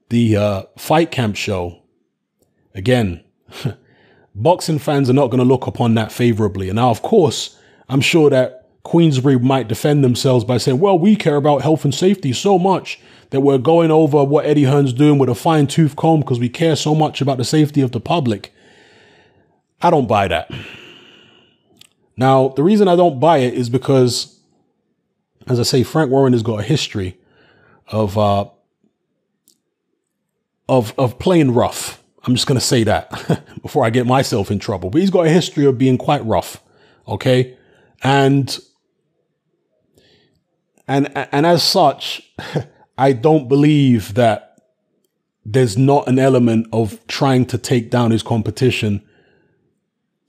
the 0.09 0.37
uh, 0.37 0.63
fight 0.77 1.11
camp 1.11 1.35
show, 1.35 1.83
again, 2.77 3.25
boxing 4.37 4.79
fans 4.79 5.11
are 5.11 5.15
not 5.15 5.31
going 5.31 5.39
to 5.39 5.45
look 5.45 5.67
upon 5.67 5.95
that 5.95 6.13
favorably. 6.13 6.69
And 6.69 6.77
now, 6.77 6.91
of 6.91 7.03
course, 7.03 7.58
I'm 7.89 8.01
sure 8.01 8.31
that 8.31 8.67
Queensberry 8.83 9.39
might 9.39 9.69
defend 9.69 10.03
themselves 10.03 10.45
by 10.45 10.59
saying, 10.59 10.81
well, 10.81 10.99
we 10.99 11.17
care 11.17 11.37
about 11.37 11.63
health 11.63 11.85
and 11.85 11.95
safety 11.95 12.33
so 12.33 12.59
much 12.59 13.01
that 13.31 13.41
we're 13.41 13.59
going 13.59 13.91
over 13.91 14.25
what 14.25 14.47
Eddie 14.47 14.65
Hearn's 14.65 14.93
doing 14.93 15.19
with 15.19 15.29
a 15.29 15.35
fine 15.35 15.67
tooth 15.67 15.97
comb 15.97 16.21
because 16.21 16.41
we 16.41 16.49
care 16.49 16.77
so 16.77 16.95
much 16.95 17.21
about 17.21 17.37
the 17.37 17.45
safety 17.45 17.83
of 17.83 17.93
the 17.93 18.01
public. 18.01 18.53
I 19.83 19.91
don't 19.91 20.07
buy 20.07 20.29
that. 20.29 20.51
Now, 22.17 22.49
the 22.49 22.63
reason 22.63 22.89
I 22.89 22.97
don't 22.97 23.21
buy 23.21 23.39
it 23.39 23.55
is 23.55 23.69
because, 23.69 24.41
as 25.47 25.61
I 25.61 25.63
say, 25.63 25.83
Frank 25.83 26.11
Warren 26.11 26.33
has 26.33 26.43
got 26.43 26.61
a 26.61 26.65
history 26.65 27.19
of 27.87 28.17
uh, 28.17 28.47
of 30.69 30.95
of 30.99 31.19
playing 31.19 31.53
rough. 31.53 32.03
I'm 32.25 32.35
just 32.35 32.47
going 32.47 32.59
to 32.59 32.65
say 32.65 32.85
that 32.85 33.45
before 33.63 33.85
I 33.85 33.91
get 33.91 34.07
myself 34.07 34.51
in 34.51 34.59
trouble. 34.59 34.91
But 34.91 35.01
he's 35.01 35.11
got 35.11 35.27
a 35.27 35.31
history 35.31 35.65
of 35.65 35.79
being 35.79 35.97
quite 35.99 36.25
rough. 36.25 36.63
Okay, 37.07 37.57
and 38.03 38.59
and 40.87 41.11
and 41.17 41.47
as 41.47 41.63
such, 41.63 42.23
I 42.99 43.13
don't 43.13 43.49
believe 43.49 44.15
that 44.15 44.49
there's 45.45 45.79
not 45.79 46.09
an 46.09 46.19
element 46.19 46.67
of 46.73 47.05
trying 47.07 47.47
to 47.47 47.59
take 47.59 47.91
down 47.91 48.11
his 48.11 48.23
competition 48.23 49.03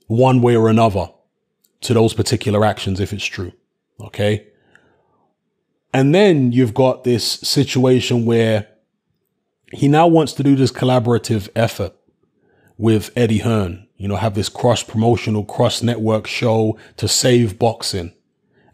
one 0.06 0.40
way 0.40 0.56
or 0.56 0.68
another 0.68 1.10
to 1.82 1.94
those 1.94 2.14
particular 2.14 2.64
actions 2.64 3.00
if 3.00 3.12
it's 3.12 3.24
true. 3.24 3.52
Okay. 4.00 4.46
And 5.92 6.14
then 6.14 6.52
you've 6.52 6.74
got 6.74 7.04
this 7.04 7.24
situation 7.24 8.24
where 8.24 8.68
he 9.72 9.88
now 9.88 10.06
wants 10.06 10.32
to 10.34 10.42
do 10.42 10.56
this 10.56 10.72
collaborative 10.72 11.48
effort 11.54 11.92
with 12.76 13.10
Eddie 13.16 13.38
Hearn, 13.38 13.86
you 14.00 14.08
know, 14.08 14.16
have 14.16 14.32
this 14.32 14.48
cross 14.48 14.82
promotional, 14.82 15.44
cross 15.44 15.82
network 15.82 16.26
show 16.26 16.78
to 16.96 17.06
save 17.06 17.58
boxing. 17.58 18.14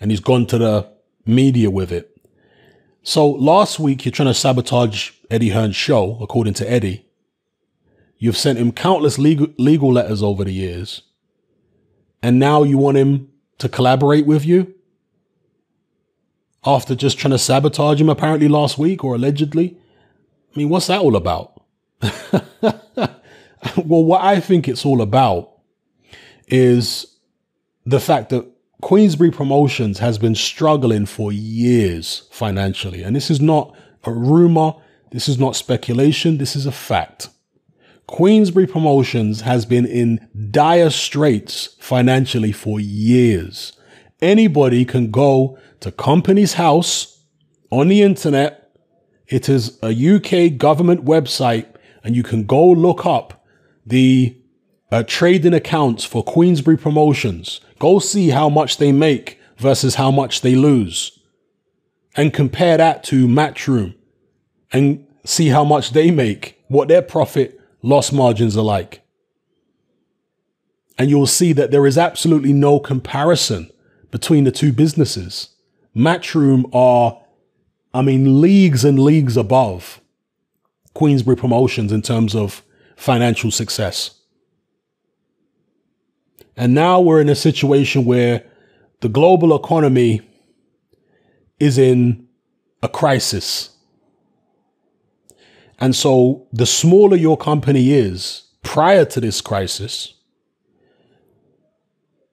And 0.01 0.13
he's 0.13 0.21
gone 0.21 0.47
to 0.47 0.57
the 0.57 0.89
media 1.27 1.69
with 1.69 1.91
it. 1.91 2.17
So 3.03 3.29
last 3.29 3.81
week, 3.81 4.05
you're 4.05 4.13
trying 4.13 4.29
to 4.29 4.35
sabotage 4.35 5.11
Eddie 5.29 5.49
Hearn's 5.49 5.75
show, 5.75 6.17
according 6.21 6.55
to 6.55 6.71
Eddie. 6.71 7.07
You've 8.19 8.37
sent 8.37 8.61
him 8.61 8.71
countless 8.71 9.19
legal, 9.19 9.49
legal 9.59 9.93
letters 9.93 10.23
over 10.23 10.45
the 10.45 10.53
years. 10.53 11.03
And 12.23 12.39
now 12.39 12.63
you 12.63 12.79
want 12.79 12.97
him 12.97 13.29
to 13.59 13.69
collaborate 13.69 14.27
with 14.27 14.47
you? 14.47 14.77
After 16.65 16.95
just 16.95 17.19
trying 17.19 17.33
to 17.33 17.39
sabotage 17.39 18.01
him 18.01 18.09
apparently 18.09 18.47
last 18.47 18.79
week 18.79 19.03
or 19.03 19.17
allegedly? 19.17 19.77
I 20.55 20.59
mean, 20.59 20.69
what's 20.69 20.87
that 20.87 21.01
all 21.01 21.17
about? 21.17 21.65
well, 23.77 24.05
what 24.05 24.23
I 24.23 24.41
think 24.41 24.69
it's 24.69 24.85
all 24.85 25.03
about 25.03 25.53
is 26.49 27.07
the 27.85 28.01
fact 28.01 28.31
that 28.31 28.47
Queensberry 28.83 29.31
Promotions 29.31 29.99
has 29.99 30.19
been 30.19 30.35
struggling 30.35 31.07
for 31.07 31.33
years 31.33 32.29
financially. 32.31 33.03
And 33.03 33.17
this 33.17 33.31
is 33.31 33.41
not 33.41 33.75
a 34.05 34.13
rumor. 34.13 34.75
This 35.13 35.29
is 35.29 35.39
not 35.39 35.57
speculation. 35.57 36.39
This 36.39 36.55
is 36.55 36.67
a 36.67 36.73
fact. 36.73 37.29
Queensberry 38.07 38.67
Promotions 38.67 39.41
has 39.41 39.65
been 39.65 39.87
in 39.87 40.29
dire 40.51 40.91
straits 40.91 41.77
financially 41.81 42.53
for 42.53 42.79
years. 42.79 43.73
Anybody 44.21 44.85
can 44.85 45.11
go 45.11 45.59
to 45.81 45.91
Companies 45.91 46.55
House 46.55 47.25
on 47.71 47.89
the 47.89 48.03
internet 48.03 48.67
it 49.29 49.49
is 49.49 49.79
a 49.83 49.91
UK 49.91 50.57
government 50.57 51.05
website, 51.05 51.67
and 52.05 52.15
you 52.15 52.23
can 52.23 52.45
go 52.45 52.65
look 52.65 53.05
up 53.05 53.36
the 53.87 54.37
uh, 54.91 55.03
trading 55.05 55.55
accounts 55.55 56.05
for 56.05 56.23
Queensberry 56.23 56.77
Promotions. 56.77 57.61
Go 57.79 57.99
see 57.99 58.31
how 58.31 58.49
much 58.49 58.79
they 58.79 58.93
make 58.93 59.41
versus 59.57 59.95
how 59.95 60.11
much 60.11 60.41
they 60.43 60.55
lose, 60.55 61.19
and 62.17 62.33
compare 62.33 62.77
that 62.77 63.05
to 63.05 63.27
Matchroom, 63.27 63.95
and 64.73 65.07
see 65.25 65.49
how 65.49 65.65
much 65.65 65.91
they 65.91 66.11
make, 66.11 66.63
what 66.69 66.89
their 66.89 67.03
profit 67.03 67.61
loss 67.83 68.13
margins 68.13 68.57
are 68.57 68.65
like. 68.65 69.03
And 70.99 71.11
you'll 71.11 71.27
see 71.27 71.53
that 71.53 71.71
there 71.71 71.87
is 71.87 71.99
absolutely 71.99 72.53
no 72.53 72.81
comparison 72.81 73.71
between 74.11 74.45
the 74.45 74.53
two 74.53 74.73
businesses. 74.73 75.51
Matchroom 75.95 76.65
are 76.75 77.21
I 77.97 78.03
mean, 78.03 78.43
leagues 78.43 78.85
and 78.85 78.99
leagues 78.99 79.39
above 79.39 80.03
Queensberry 80.93 81.35
Promotions 81.35 81.93
in 81.93 82.03
terms 82.03 82.35
of 82.35 82.63
financial 82.97 83.51
success. 83.51 84.19
And 86.57 86.75
now 86.75 87.01
we're 87.01 87.21
in 87.21 87.29
a 87.29 87.35
situation 87.35 88.05
where 88.05 88.45
the 89.01 89.09
global 89.09 89.55
economy 89.55 90.23
is 91.61 91.79
in 91.79 92.27
a 92.83 92.89
crisis. 92.89 93.71
And 95.79 95.95
so 95.95 96.47
the 96.53 96.67
smaller 96.67 97.17
your 97.17 97.37
company 97.37 97.93
is 97.93 98.45
prior 98.63 99.05
to 99.05 99.21
this 99.21 99.41
crisis, 99.41 100.15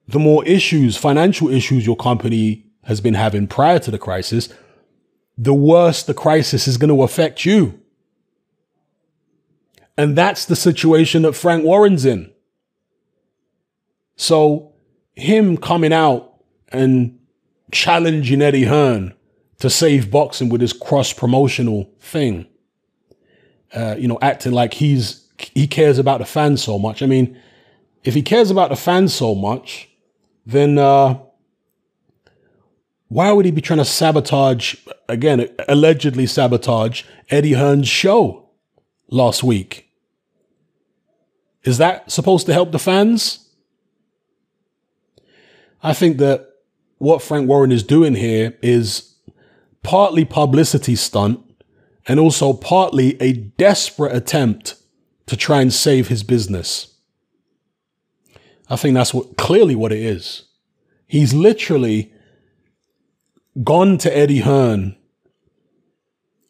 the 0.08 0.18
more 0.18 0.44
issues, 0.46 0.96
financial 0.96 1.48
issues 1.48 1.86
your 1.86 1.96
company 1.96 2.66
has 2.84 3.00
been 3.00 3.14
having 3.14 3.46
prior 3.46 3.78
to 3.78 3.90
the 3.90 3.98
crisis, 3.98 4.48
the 5.36 5.54
worse 5.54 6.02
the 6.02 6.14
crisis 6.14 6.68
is 6.68 6.76
going 6.76 6.90
to 6.90 7.02
affect 7.02 7.44
you. 7.44 7.80
And 9.96 10.16
that's 10.16 10.46
the 10.46 10.56
situation 10.56 11.22
that 11.22 11.34
Frank 11.34 11.64
Warren's 11.64 12.04
in. 12.04 12.32
So 14.16 14.72
him 15.14 15.56
coming 15.56 15.92
out 15.92 16.34
and 16.68 17.18
challenging 17.72 18.42
Eddie 18.42 18.64
Hearn 18.64 19.14
to 19.58 19.70
save 19.70 20.10
boxing 20.10 20.48
with 20.48 20.60
his 20.60 20.72
cross 20.72 21.12
promotional 21.12 21.90
thing, 22.00 22.46
uh, 23.72 23.96
you 23.98 24.08
know, 24.08 24.18
acting 24.20 24.52
like 24.52 24.74
he's 24.74 25.28
he 25.38 25.66
cares 25.66 25.98
about 25.98 26.18
the 26.20 26.24
fans 26.24 26.62
so 26.62 26.78
much. 26.78 27.02
I 27.02 27.06
mean, 27.06 27.38
if 28.04 28.14
he 28.14 28.22
cares 28.22 28.50
about 28.50 28.70
the 28.70 28.76
fans 28.76 29.12
so 29.12 29.34
much, 29.34 29.88
then 30.46 30.78
uh, 30.78 31.18
why 33.08 33.32
would 33.32 33.44
he 33.44 33.50
be 33.50 33.60
trying 33.60 33.78
to 33.78 33.84
sabotage, 33.84 34.76
again, 35.08 35.48
allegedly 35.68 36.26
sabotage 36.26 37.04
Eddie 37.30 37.54
Hearn's 37.54 37.88
show 37.88 38.50
last 39.08 39.42
week? 39.42 39.83
Is 41.64 41.78
that 41.78 42.10
supposed 42.10 42.46
to 42.46 42.52
help 42.52 42.72
the 42.72 42.78
fans? 42.78 43.48
I 45.82 45.92
think 45.92 46.18
that 46.18 46.48
what 46.98 47.22
Frank 47.22 47.48
Warren 47.48 47.72
is 47.72 47.82
doing 47.82 48.14
here 48.14 48.56
is 48.62 49.16
partly 49.82 50.24
publicity 50.24 50.96
stunt 50.96 51.40
and 52.06 52.20
also 52.20 52.52
partly 52.52 53.20
a 53.20 53.32
desperate 53.32 54.14
attempt 54.14 54.76
to 55.26 55.36
try 55.36 55.60
and 55.60 55.72
save 55.72 56.08
his 56.08 56.22
business. 56.22 56.94
I 58.68 58.76
think 58.76 58.94
that's 58.94 59.12
what 59.14 59.36
clearly 59.36 59.74
what 59.74 59.92
it 59.92 60.00
is. 60.00 60.44
He's 61.06 61.34
literally 61.34 62.12
gone 63.62 63.98
to 63.98 64.16
Eddie 64.16 64.40
Hearn 64.40 64.96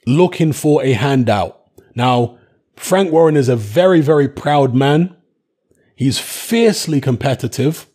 looking 0.07 0.53
for 0.53 0.83
a 0.85 0.93
handout. 0.93 1.61
Now, 1.95 2.39
Frank 2.77 3.13
Warren 3.13 3.37
is 3.37 3.49
a 3.49 3.57
very, 3.57 4.01
very 4.01 4.29
proud 4.29 4.75
man. 4.75 5.17
He's 5.95 6.19
fiercely 6.19 7.01
competitive. 7.01 7.87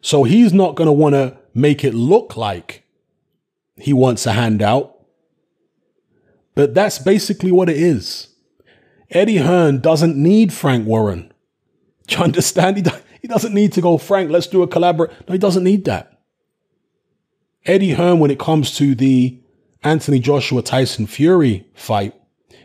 So 0.00 0.24
he's 0.24 0.52
not 0.52 0.76
going 0.76 0.86
to 0.86 0.92
want 0.92 1.14
to 1.14 1.38
make 1.54 1.84
it 1.84 1.94
look 1.94 2.36
like 2.36 2.84
he 3.76 3.92
wants 3.92 4.26
a 4.26 4.32
handout. 4.32 4.94
But 6.54 6.74
that's 6.74 6.98
basically 6.98 7.52
what 7.52 7.68
it 7.68 7.76
is. 7.76 8.28
Eddie 9.10 9.38
Hearn 9.38 9.80
doesn't 9.80 10.16
need 10.16 10.52
Frank 10.52 10.86
Warren. 10.86 11.32
Do 12.06 12.16
you 12.16 12.22
understand? 12.24 12.76
He, 13.20 13.28
doesn't 13.28 13.54
need 13.54 13.72
to 13.72 13.80
go, 13.80 13.96
Frank, 13.96 14.30
let's 14.30 14.46
do 14.46 14.62
a 14.62 14.68
collaborate. 14.68 15.10
No, 15.26 15.32
he 15.32 15.38
doesn't 15.38 15.64
need 15.64 15.84
that. 15.86 16.20
Eddie 17.64 17.92
Hearn, 17.92 18.18
when 18.18 18.30
it 18.30 18.38
comes 18.38 18.76
to 18.76 18.94
the 18.94 19.40
Anthony 19.82 20.18
Joshua 20.18 20.62
Tyson 20.62 21.06
Fury 21.06 21.66
fight, 21.74 22.14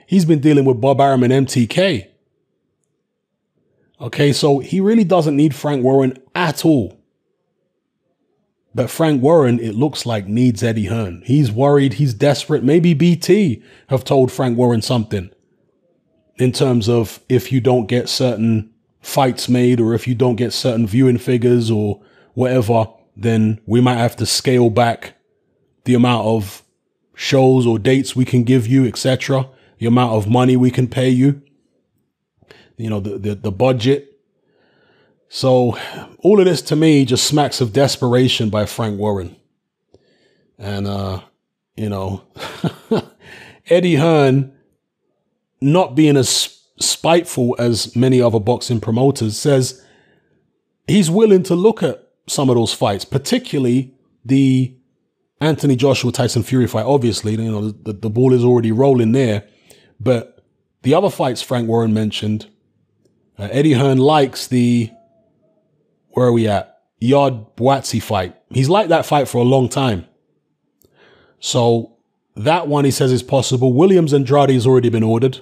he's 0.09 0.25
been 0.25 0.39
dealing 0.39 0.65
with 0.65 0.81
Bob 0.81 0.99
Arum 0.99 1.23
and 1.23 1.47
MTK. 1.47 2.07
Okay, 4.01 4.33
so 4.33 4.57
he 4.57 4.79
really 4.79 5.03
doesn't 5.03 5.35
need 5.35 5.53
Frank 5.53 5.83
Warren 5.83 6.17
at 6.33 6.65
all. 6.65 6.99
But 8.73 8.89
Frank 8.89 9.21
Warren, 9.21 9.59
it 9.59 9.75
looks 9.75 10.07
like, 10.07 10.25
needs 10.25 10.63
Eddie 10.63 10.87
Hearn. 10.87 11.21
He's 11.25 11.51
worried, 11.51 11.93
he's 11.93 12.15
desperate. 12.15 12.63
Maybe 12.63 12.95
BT 12.95 13.61
have 13.89 14.03
told 14.03 14.31
Frank 14.31 14.57
Warren 14.57 14.81
something 14.81 15.29
in 16.37 16.53
terms 16.53 16.89
of 16.89 17.19
if 17.29 17.51
you 17.51 17.61
don't 17.61 17.85
get 17.85 18.09
certain 18.09 18.73
fights 19.01 19.47
made 19.47 19.79
or 19.79 19.93
if 19.93 20.07
you 20.07 20.15
don't 20.15 20.37
get 20.37 20.53
certain 20.53 20.87
viewing 20.87 21.19
figures 21.19 21.69
or 21.69 22.01
whatever, 22.33 22.87
then 23.15 23.61
we 23.67 23.79
might 23.79 23.97
have 23.97 24.15
to 24.15 24.25
scale 24.25 24.71
back 24.71 25.13
the 25.83 25.93
amount 25.93 26.25
of 26.25 26.63
shows 27.13 27.67
or 27.67 27.77
dates 27.77 28.15
we 28.15 28.25
can 28.25 28.43
give 28.43 28.65
you, 28.65 28.87
etc. 28.87 29.47
The 29.79 29.87
amount 29.87 30.13
of 30.13 30.29
money 30.29 30.55
we 30.55 30.71
can 30.71 30.87
pay 30.87 31.09
you. 31.09 31.41
You 32.77 32.89
know, 32.89 32.99
the, 32.99 33.17
the, 33.17 33.35
the 33.35 33.51
budget. 33.51 34.19
So 35.27 35.77
all 36.19 36.39
of 36.39 36.45
this 36.45 36.61
to 36.63 36.75
me 36.75 37.05
just 37.05 37.25
smacks 37.25 37.61
of 37.61 37.73
desperation 37.73 38.49
by 38.49 38.65
Frank 38.65 38.99
Warren. 38.99 39.35
And, 40.57 40.87
uh, 40.87 41.21
you 41.75 41.89
know, 41.89 42.23
Eddie 43.69 43.95
Hearn 43.95 44.53
not 45.61 45.95
being 45.95 46.17
as 46.17 46.59
spiteful 46.79 47.55
as 47.59 47.95
many 47.95 48.21
other 48.21 48.39
boxing 48.39 48.79
promoters 48.79 49.37
says 49.37 49.85
he's 50.87 51.11
willing 51.11 51.43
to 51.43 51.55
look 51.55 51.83
at 51.83 52.07
some 52.27 52.49
of 52.49 52.55
those 52.55 52.73
fights, 52.73 53.05
particularly 53.05 53.93
the 54.25 54.73
Anthony 55.41 55.75
Joshua 55.75 56.11
Tyson 56.11 56.43
Fury 56.43 56.67
fight. 56.67 56.85
Obviously, 56.85 57.31
you 57.33 57.51
know, 57.51 57.71
the, 57.71 57.93
the 57.93 58.09
ball 58.09 58.33
is 58.33 58.43
already 58.43 58.71
rolling 58.71 59.11
there, 59.11 59.47
but 59.99 60.43
the 60.81 60.93
other 60.93 61.09
fights 61.09 61.41
Frank 61.41 61.67
Warren 61.67 61.93
mentioned, 61.93 62.47
uh, 63.37 63.49
Eddie 63.51 63.73
Hearn 63.73 63.97
likes 63.97 64.47
the, 64.47 64.91
where 66.09 66.27
are 66.27 66.31
we 66.31 66.47
at? 66.47 66.79
Yarde 66.99 67.55
Buatsi 67.55 68.01
fight. 68.01 68.35
He's 68.49 68.69
liked 68.69 68.89
that 68.89 69.05
fight 69.05 69.27
for 69.27 69.37
a 69.37 69.43
long 69.43 69.69
time. 69.69 70.05
So 71.39 71.97
that 72.35 72.67
one 72.67 72.85
he 72.85 72.91
says 72.91 73.11
is 73.11 73.23
possible. 73.23 73.73
Williams 73.73 74.13
Andrade 74.13 74.49
has 74.49 74.67
already 74.67 74.89
been 74.89 75.03
ordered. 75.03 75.39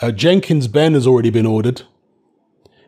Uh, 0.00 0.10
Jenkins 0.10 0.68
Benn 0.68 0.94
has 0.94 1.06
already 1.06 1.30
been 1.30 1.46
ordered. 1.46 1.82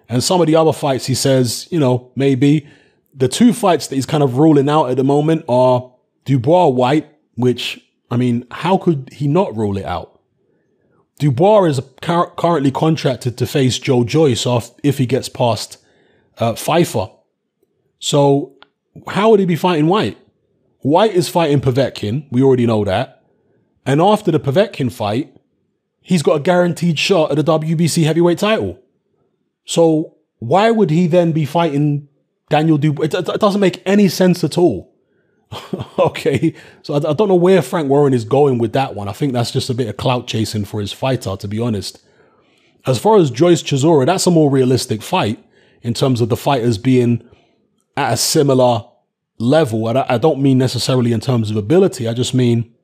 And 0.08 0.22
some 0.22 0.40
of 0.40 0.46
the 0.46 0.56
other 0.56 0.72
fights, 0.72 1.06
he 1.06 1.14
says, 1.14 1.68
you 1.70 1.78
know, 1.78 2.10
maybe 2.16 2.66
the 3.14 3.28
two 3.28 3.52
fights 3.52 3.86
that 3.88 3.94
he's 3.94 4.06
kind 4.06 4.22
of 4.22 4.38
ruling 4.38 4.68
out 4.68 4.90
at 4.90 4.96
the 4.96 5.04
moment 5.04 5.44
are 5.48 5.92
Dubois 6.24 6.68
Whyte, 6.68 7.08
which, 7.34 7.84
I 8.10 8.16
mean, 8.16 8.46
how 8.50 8.78
could 8.78 9.10
he 9.12 9.28
not 9.28 9.56
rule 9.56 9.76
it 9.76 9.84
out? 9.84 10.20
Dubois 11.18 11.64
is 11.64 11.80
car- 12.00 12.30
currently 12.36 12.70
contracted 12.70 13.36
to 13.38 13.46
face 13.46 13.78
Joe 13.78 14.04
Joyce 14.04 14.46
off 14.46 14.70
if 14.82 14.98
he 14.98 15.06
gets 15.06 15.28
past 15.28 15.78
uh, 16.38 16.54
Pfeiffer. 16.54 17.10
So 17.98 18.54
how 19.08 19.30
would 19.30 19.40
he 19.40 19.46
be 19.46 19.56
fighting 19.56 19.86
Whyte? 19.86 20.16
Whyte 20.80 21.14
is 21.14 21.28
fighting 21.28 21.60
Povetkin. 21.60 22.26
We 22.30 22.42
already 22.42 22.66
know 22.66 22.84
that. 22.84 23.24
And 23.84 24.00
after 24.00 24.30
the 24.30 24.38
Povetkin 24.38 24.92
fight, 24.92 25.34
he's 26.00 26.22
got 26.22 26.36
a 26.36 26.40
guaranteed 26.40 26.98
shot 26.98 27.30
at 27.30 27.44
the 27.44 27.58
WBC 27.58 28.04
heavyweight 28.04 28.38
title. 28.38 28.78
So 29.64 30.16
why 30.38 30.70
would 30.70 30.90
he 30.90 31.06
then 31.08 31.32
be 31.32 31.44
fighting 31.44 32.08
Daniel 32.48 32.78
Dubois? 32.78 33.06
It, 33.06 33.14
it 33.14 33.40
doesn't 33.40 33.60
make 33.60 33.82
any 33.84 34.08
sense 34.08 34.44
at 34.44 34.56
all. 34.56 34.94
okay, 35.98 36.54
so 36.82 36.94
I, 36.94 37.10
I, 37.10 37.12
don't 37.14 37.28
know 37.28 37.34
where 37.34 37.62
Frank 37.62 37.88
Warren 37.88 38.12
is 38.12 38.24
going 38.24 38.58
with 38.58 38.74
that 38.74 38.94
one. 38.94 39.08
I 39.08 39.12
think 39.12 39.32
that's 39.32 39.50
just 39.50 39.70
a 39.70 39.74
bit 39.74 39.88
of 39.88 39.96
clout 39.96 40.26
chasing 40.26 40.64
for 40.64 40.80
his 40.80 40.92
fighter, 40.92 41.36
to 41.36 41.48
be 41.48 41.58
honest. 41.58 42.02
As 42.86 42.98
far 42.98 43.16
as 43.16 43.30
Joyce 43.30 43.62
Chisora, 43.62 44.06
that's 44.06 44.26
a 44.26 44.30
more 44.30 44.50
realistic 44.50 45.02
fight 45.02 45.42
in 45.82 45.94
terms 45.94 46.20
of 46.20 46.28
the 46.28 46.36
fighters 46.36 46.76
being 46.76 47.26
at 47.96 48.12
a 48.12 48.16
similar 48.16 48.84
level. 49.38 49.86
I, 49.88 50.04
I 50.08 50.18
don't 50.18 50.42
mean 50.42 50.58
necessarily 50.58 51.12
in 51.12 51.20
terms 51.20 51.50
of 51.50 51.56
ability. 51.56 52.06
I 52.06 52.12
just 52.12 52.34
mean 52.34 52.74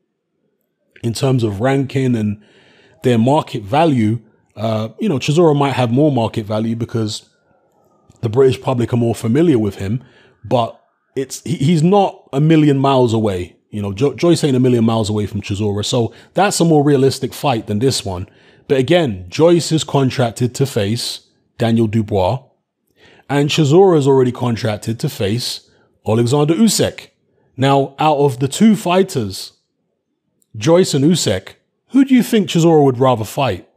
in 1.02 1.12
terms 1.12 1.42
of 1.42 1.60
ranking 1.60 2.16
and 2.16 2.42
their 3.02 3.18
market 3.18 3.62
value, 3.62 4.20
uh, 4.56 4.88
you 4.98 5.08
know, 5.08 5.18
Chisora 5.18 5.56
might 5.56 5.72
have 5.72 5.92
more 5.92 6.10
market 6.10 6.46
value 6.46 6.76
because 6.76 7.28
the 8.22 8.30
British 8.30 8.60
public 8.60 8.92
are 8.92 8.96
more 8.96 9.14
familiar 9.14 9.58
with 9.58 9.76
him, 9.76 10.02
but 10.44 10.80
it's 11.16 11.42
he, 11.42 11.56
he's 11.56 11.82
not 11.82 12.28
a 12.32 12.40
million 12.40 12.78
miles 12.78 13.12
away. 13.12 13.56
You 13.70 13.82
know, 13.82 13.92
jo- 13.92 14.14
Joyce 14.14 14.44
ain't 14.44 14.56
a 14.56 14.60
million 14.60 14.84
miles 14.84 15.10
away 15.10 15.26
from 15.26 15.40
Chisora, 15.40 15.84
so 15.84 16.12
that's 16.34 16.60
a 16.60 16.64
more 16.64 16.84
realistic 16.84 17.34
fight 17.34 17.66
than 17.66 17.80
this 17.80 18.04
one. 18.04 18.28
But 18.68 18.78
again, 18.78 19.26
Joyce 19.28 19.72
is 19.72 19.84
contracted 19.84 20.54
to 20.54 20.66
face 20.66 21.28
Daniel 21.58 21.86
Dubois, 21.86 22.42
and 23.28 23.48
Chisora 23.48 23.98
is 23.98 24.06
already 24.06 24.32
contracted 24.32 25.00
to 25.00 25.08
face 25.08 25.70
Alexander 26.06 26.54
Usyk. 26.54 27.08
Now, 27.56 27.94
out 27.98 28.18
of 28.18 28.40
the 28.40 28.48
two 28.48 28.74
fighters, 28.76 29.52
Joyce 30.56 30.94
and 30.94 31.04
Usyk, 31.04 31.54
who 31.88 32.04
do 32.04 32.14
you 32.14 32.22
think 32.22 32.48
Chisora 32.48 32.84
would 32.84 32.98
rather 32.98 33.24
fight? 33.24 33.68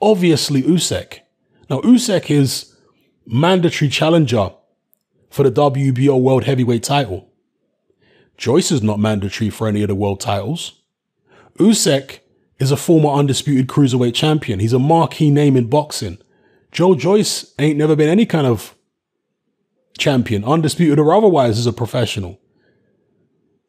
Obviously 0.00 0.62
Usyk. 0.62 1.20
Now 1.70 1.80
Usyk 1.80 2.30
is 2.30 2.76
mandatory 3.26 3.88
challenger 3.88 4.52
for 5.34 5.42
the 5.42 5.50
WBO 5.50 6.20
World 6.20 6.44
Heavyweight 6.44 6.84
title. 6.84 7.28
Joyce 8.36 8.70
is 8.70 8.82
not 8.82 9.00
mandatory 9.00 9.50
for 9.50 9.66
any 9.66 9.82
of 9.82 9.88
the 9.88 9.94
world 9.94 10.20
titles. 10.20 10.80
Usyk 11.58 12.20
is 12.58 12.70
a 12.70 12.76
former 12.76 13.10
undisputed 13.10 13.66
cruiserweight 13.66 14.14
champion. 14.14 14.60
He's 14.60 14.72
a 14.72 14.78
marquee 14.78 15.30
name 15.30 15.56
in 15.56 15.68
boxing. 15.68 16.18
Joe 16.70 16.94
Joyce 16.94 17.52
ain't 17.58 17.78
never 17.78 17.96
been 17.96 18.08
any 18.08 18.26
kind 18.26 18.46
of 18.46 18.76
champion, 19.98 20.44
undisputed 20.44 21.00
or 21.00 21.12
otherwise, 21.12 21.58
as 21.58 21.66
a 21.66 21.72
professional 21.72 22.40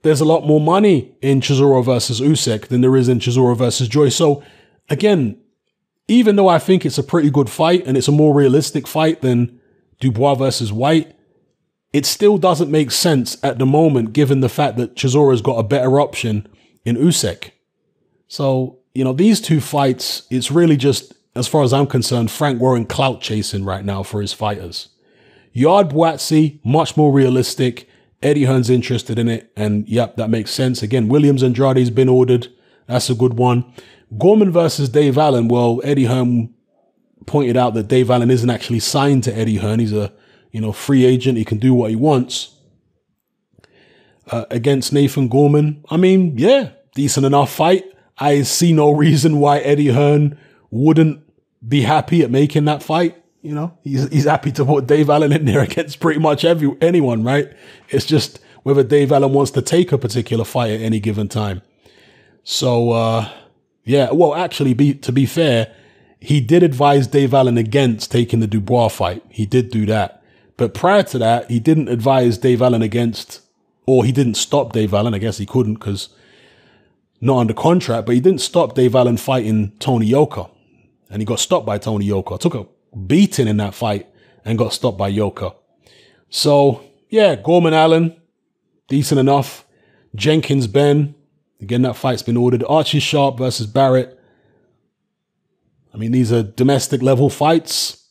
there's 0.04 0.22
a 0.22 0.26
lot 0.26 0.46
more 0.46 0.62
money 0.62 1.16
in 1.24 1.42
Chisora 1.42 1.84
versus 1.84 2.22
Usyk 2.22 2.68
than 2.68 2.82
there 2.82 2.96
is 2.96 3.10
in 3.10 3.18
Chisora 3.18 3.58
versus 3.58 3.88
Joyce. 3.88 4.16
So 4.16 4.44
again, 4.88 5.36
even 6.08 6.36
though 6.36 6.48
I 6.48 6.60
think 6.60 6.86
it's 6.86 7.00
a 7.00 7.04
pretty 7.04 7.32
good 7.32 7.50
fight 7.50 7.88
and 7.88 7.98
it's 7.98 8.08
a 8.08 8.12
more 8.12 8.32
realistic 8.32 8.86
fight 8.86 9.24
than 9.24 9.60
Dubois 10.00 10.36
versus 10.36 10.72
Whyte, 10.72 11.15
it 11.96 12.06
still 12.06 12.38
doesn't 12.38 12.70
make 12.70 12.92
sense 12.92 13.38
at 13.42 13.58
the 13.58 13.66
moment 13.66 14.12
given 14.12 14.42
the 14.42 14.50
fact 14.50 14.76
that 14.76 14.98
Chisora's 14.98 15.42
got 15.42 15.58
a 15.58 15.64
better 15.64 15.98
option 15.98 16.46
in 16.84 16.98
Usyk. 16.98 17.52
So, 18.28 18.80
you 18.94 19.06
know, 19.06 19.14
these 19.14 19.40
two 19.40 19.62
fights, 19.62 20.28
it's 20.30 20.52
really 20.52 20.76
just, 20.76 21.14
as 21.38 21.48
far 21.48 21.64
as 21.64 21.72
I'm 21.72 21.88
concerned, 21.88 22.32
Frank 22.32 22.60
Warren 22.60 22.86
clout 22.86 23.22
chasing 23.22 23.64
right 23.64 23.86
now 23.86 24.04
for 24.04 24.20
his 24.20 24.34
fighters. 24.34 24.90
Yarde 25.54 25.92
Buatsi, 25.92 26.60
much 26.66 26.98
more 26.98 27.14
realistic. 27.14 27.88
Eddie 28.22 28.44
Hearn's 28.44 28.70
interested 28.70 29.18
in 29.18 29.30
it, 29.30 29.50
and 29.56 29.88
yep, 29.88 30.18
that 30.18 30.30
makes 30.30 30.52
sense. 30.52 30.84
Again, 30.84 31.08
Williams 31.08 31.44
Andrade's 31.44 31.92
been 31.92 32.10
ordered. 32.10 32.50
That's 32.88 33.10
a 33.10 33.16
good 33.16 33.36
one. 33.36 33.74
Gorman 34.18 34.52
versus 34.52 34.90
Dave 34.90 35.18
Allen. 35.18 35.48
Well, 35.48 35.80
Eddie 35.86 36.08
Hearn 36.08 36.54
pointed 37.26 37.56
out 37.56 37.74
that 37.76 37.88
Dave 37.88 38.12
Allen 38.12 38.32
isn't 38.32 38.50
actually 38.50 38.82
signed 38.82 39.24
to 39.24 39.34
Eddie 39.34 39.60
Hearn. 39.60 39.80
He's 39.80 39.94
a 39.94 40.12
you 40.56 40.62
know 40.62 40.72
free 40.72 41.04
agent. 41.04 41.38
He 41.38 41.44
can 41.44 41.58
do 41.58 41.74
what 41.74 41.90
he 41.90 41.98
wants. 41.98 42.56
Uh, 44.32 44.46
against 44.50 44.94
Nathan 44.94 45.28
Gorman, 45.28 45.84
I 45.90 45.98
mean, 45.98 46.36
yeah, 46.38 46.70
decent 46.96 47.26
enough 47.28 47.52
fight. 47.52 47.84
I 48.18 48.42
see 48.42 48.72
no 48.72 48.92
reason 48.92 49.40
why 49.40 49.60
Eddie 49.60 49.90
Hearn 49.90 50.40
wouldn't 50.72 51.22
be 51.68 51.82
happy 51.82 52.24
at 52.24 52.32
making 52.32 52.66
that 52.66 52.82
fight. 52.82 53.22
You 53.42 53.54
know, 53.54 53.78
he's 53.84 54.08
he's 54.08 54.24
happy 54.24 54.54
to 54.54 54.64
put 54.66 54.88
Dave 54.88 55.10
Allen 55.10 55.34
in 55.34 55.44
there 55.44 55.60
against 55.70 56.00
pretty 56.00 56.22
much 56.22 56.46
every 56.46 56.74
anyone, 56.80 57.22
right? 57.24 57.52
It's 57.90 58.06
just 58.06 58.40
whether 58.64 58.82
Dave 58.82 59.12
Allen 59.12 59.34
wants 59.34 59.52
to 59.52 59.62
take 59.62 59.92
a 59.92 59.98
particular 59.98 60.46
fight 60.46 60.72
at 60.72 60.82
any 60.82 61.02
given 61.02 61.28
time. 61.28 61.62
So 62.44 62.92
uh 62.92 63.30
yeah, 63.84 64.10
well 64.12 64.34
actually 64.34 64.74
be 64.74 64.94
to 64.94 65.12
be 65.12 65.26
fair, 65.26 65.76
he 66.22 66.40
did 66.40 66.64
advise 66.64 67.08
Dave 67.08 67.34
Allen 67.34 67.58
against 67.58 68.10
taking 68.10 68.40
the 68.40 68.48
Dubois 68.48 68.88
fight. 68.88 69.22
He 69.30 69.46
did 69.46 69.70
do 69.70 69.86
that. 69.88 70.24
But 70.58 70.74
prior 70.74 71.04
to 71.04 71.18
that, 71.18 71.50
he 71.50 71.60
didn't 71.60 71.90
advise 71.90 72.38
Dave 72.38 72.62
Allen 72.62 72.82
against 72.82 73.42
or 73.86 74.06
he 74.06 74.12
didn't 74.12 74.36
stop 74.36 74.74
Dave 74.74 74.94
Allen. 74.94 75.14
I 75.14 75.20
guess 75.20 75.38
he 75.38 75.46
couldn't 75.46 75.76
because 75.76 76.10
not 77.22 77.40
under 77.40 77.54
contract, 77.54 78.06
but 78.06 78.16
he 78.16 78.22
didn't 78.22 78.42
stop 78.42 78.76
Dave 78.76 78.96
Allen 78.96 79.18
fighting 79.18 79.74
Tony 79.80 80.08
Yoka. 80.08 80.50
And 81.10 81.22
he 81.22 81.26
got 81.26 81.40
stopped 81.40 81.66
by 81.66 81.78
Tony 81.78 82.06
Yoka. 82.06 82.38
Took 82.38 82.56
a 82.56 82.66
beating 82.96 83.48
in 83.48 83.58
that 83.58 83.74
fight 83.74 84.08
and 84.44 84.58
got 84.58 84.74
stopped 84.74 84.98
by 84.98 85.08
Yoka. 85.08 85.54
So 86.30 86.84
yeah, 87.10 87.36
Gorman 87.36 87.74
Allen, 87.74 88.16
decent 88.88 89.20
enough. 89.20 89.66
Jenkins 90.16 90.68
Benn, 90.68 91.14
again 91.62 91.82
that 91.84 91.96
fight's 91.96 92.24
been 92.24 92.38
ordered. 92.38 92.64
Archie 92.68 93.00
Sharp 93.00 93.38
versus 93.38 93.68
Barrett. 93.68 94.20
I 95.94 95.98
mean, 95.98 96.12
these 96.12 96.32
are 96.32 96.44
domestic 96.44 97.02
level 97.02 97.30
fights. 97.30 98.05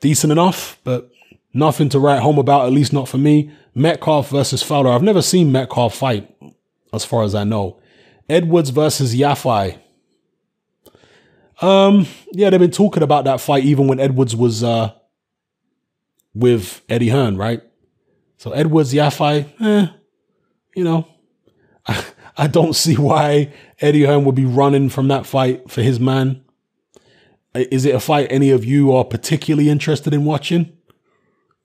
Decent 0.00 0.30
enough, 0.30 0.78
but 0.84 1.10
nothing 1.52 1.88
to 1.90 1.98
write 1.98 2.20
home 2.20 2.38
about, 2.38 2.66
at 2.66 2.72
least 2.72 2.92
not 2.92 3.08
for 3.08 3.18
me. 3.18 3.50
Metcalf 3.74 4.30
versus 4.30 4.62
Fowler. 4.62 4.90
I've 4.90 5.02
never 5.02 5.22
seen 5.22 5.52
Metcalf 5.52 5.94
fight, 5.94 6.34
as 6.92 7.04
far 7.04 7.22
as 7.22 7.34
I 7.34 7.44
know. 7.44 7.80
Edwards 8.28 8.70
versus 8.70 9.14
Yafai. 9.14 9.78
Um, 11.60 12.06
yeah, 12.32 12.50
they've 12.50 12.60
been 12.60 12.70
talking 12.70 13.02
about 13.02 13.24
that 13.24 13.40
fight 13.40 13.64
even 13.64 13.86
when 13.86 13.98
Edwards 13.98 14.36
was 14.36 14.62
uh 14.62 14.92
with 16.34 16.82
Eddie 16.88 17.08
Hearn, 17.08 17.38
right? 17.38 17.62
So 18.36 18.52
Edwards 18.52 18.92
Yafai, 18.92 19.48
eh, 19.60 19.86
you 20.74 20.84
know, 20.84 21.08
I, 21.86 22.04
I 22.36 22.46
don't 22.46 22.74
see 22.74 22.96
why 22.96 23.52
Eddie 23.80 24.04
Hearn 24.04 24.24
would 24.26 24.34
be 24.34 24.44
running 24.44 24.90
from 24.90 25.08
that 25.08 25.24
fight 25.24 25.70
for 25.70 25.80
his 25.80 25.98
man. 25.98 26.44
Is 27.70 27.84
it 27.84 27.94
a 27.94 28.00
fight 28.00 28.28
any 28.30 28.50
of 28.50 28.64
you 28.64 28.92
are 28.92 29.04
particularly 29.04 29.70
interested 29.70 30.12
in 30.12 30.24
watching? 30.24 30.76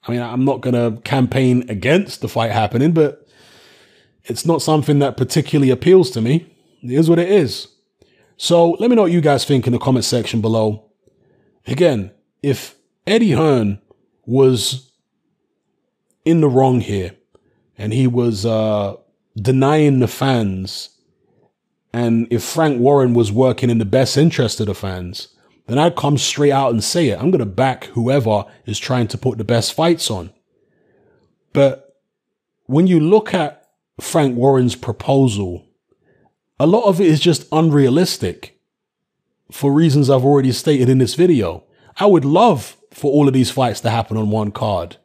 I 0.03 0.11
mean, 0.11 0.21
I'm 0.21 0.45
not 0.45 0.61
going 0.61 0.73
to 0.73 1.01
campaign 1.01 1.69
against 1.69 2.21
the 2.21 2.27
fight 2.27 2.51
happening, 2.51 2.91
but 2.91 3.27
it's 4.23 4.45
not 4.45 4.61
something 4.61 4.99
that 4.99 5.17
particularly 5.17 5.69
appeals 5.69 6.09
to 6.11 6.21
me. 6.21 6.55
It 6.83 6.91
is 6.91 7.09
what 7.09 7.19
it 7.19 7.29
is. 7.29 7.67
So 8.37 8.71
let 8.71 8.89
me 8.89 8.95
know 8.95 9.03
what 9.03 9.11
you 9.11 9.21
guys 9.21 9.45
think 9.45 9.67
in 9.67 9.73
the 9.73 9.79
comment 9.79 10.05
section 10.05 10.41
below. 10.41 10.89
Again, 11.67 12.11
if 12.41 12.75
Eddie 13.05 13.31
Hearn 13.31 13.79
was 14.25 14.91
in 16.25 16.41
the 16.41 16.49
wrong 16.49 16.81
here 16.81 17.11
and 17.77 17.93
he 17.93 18.07
was 18.07 18.45
uh, 18.45 18.95
denying 19.35 19.99
the 19.99 20.07
fans, 20.07 20.89
and 21.93 22.27
if 22.31 22.43
Frank 22.43 22.79
Warren 22.79 23.13
was 23.13 23.31
working 23.31 23.69
in 23.69 23.77
the 23.77 23.85
best 23.85 24.17
interest 24.17 24.59
of 24.59 24.67
the 24.67 24.73
fans, 24.73 25.27
then 25.71 25.79
I'd 25.79 25.95
come 25.95 26.17
straight 26.17 26.51
out 26.51 26.71
and 26.71 26.83
say 26.83 27.09
it. 27.09 27.19
I'm 27.19 27.31
going 27.31 27.39
to 27.39 27.45
back 27.45 27.85
whoever 27.85 28.45
is 28.65 28.77
trying 28.77 29.07
to 29.09 29.17
put 29.17 29.37
the 29.37 29.43
best 29.43 29.73
fights 29.73 30.11
on. 30.11 30.31
But 31.53 31.97
when 32.65 32.87
you 32.87 32.99
look 32.99 33.33
at 33.33 33.69
Frank 33.99 34.35
Warren's 34.35 34.75
proposal, 34.75 35.65
a 36.59 36.67
lot 36.67 36.85
of 36.85 36.99
it 36.99 37.07
is 37.07 37.19
just 37.19 37.47
unrealistic 37.51 38.59
for 39.51 39.71
reasons 39.71 40.09
I've 40.09 40.25
already 40.25 40.51
stated 40.51 40.89
in 40.89 40.97
this 40.97 41.15
video. 41.15 41.63
I 41.97 42.05
would 42.05 42.25
love 42.25 42.77
for 42.91 43.11
all 43.11 43.27
of 43.27 43.33
these 43.33 43.51
fights 43.51 43.81
to 43.81 43.89
happen 43.89 44.17
on 44.17 44.29
one 44.29 44.51
card, 44.51 44.97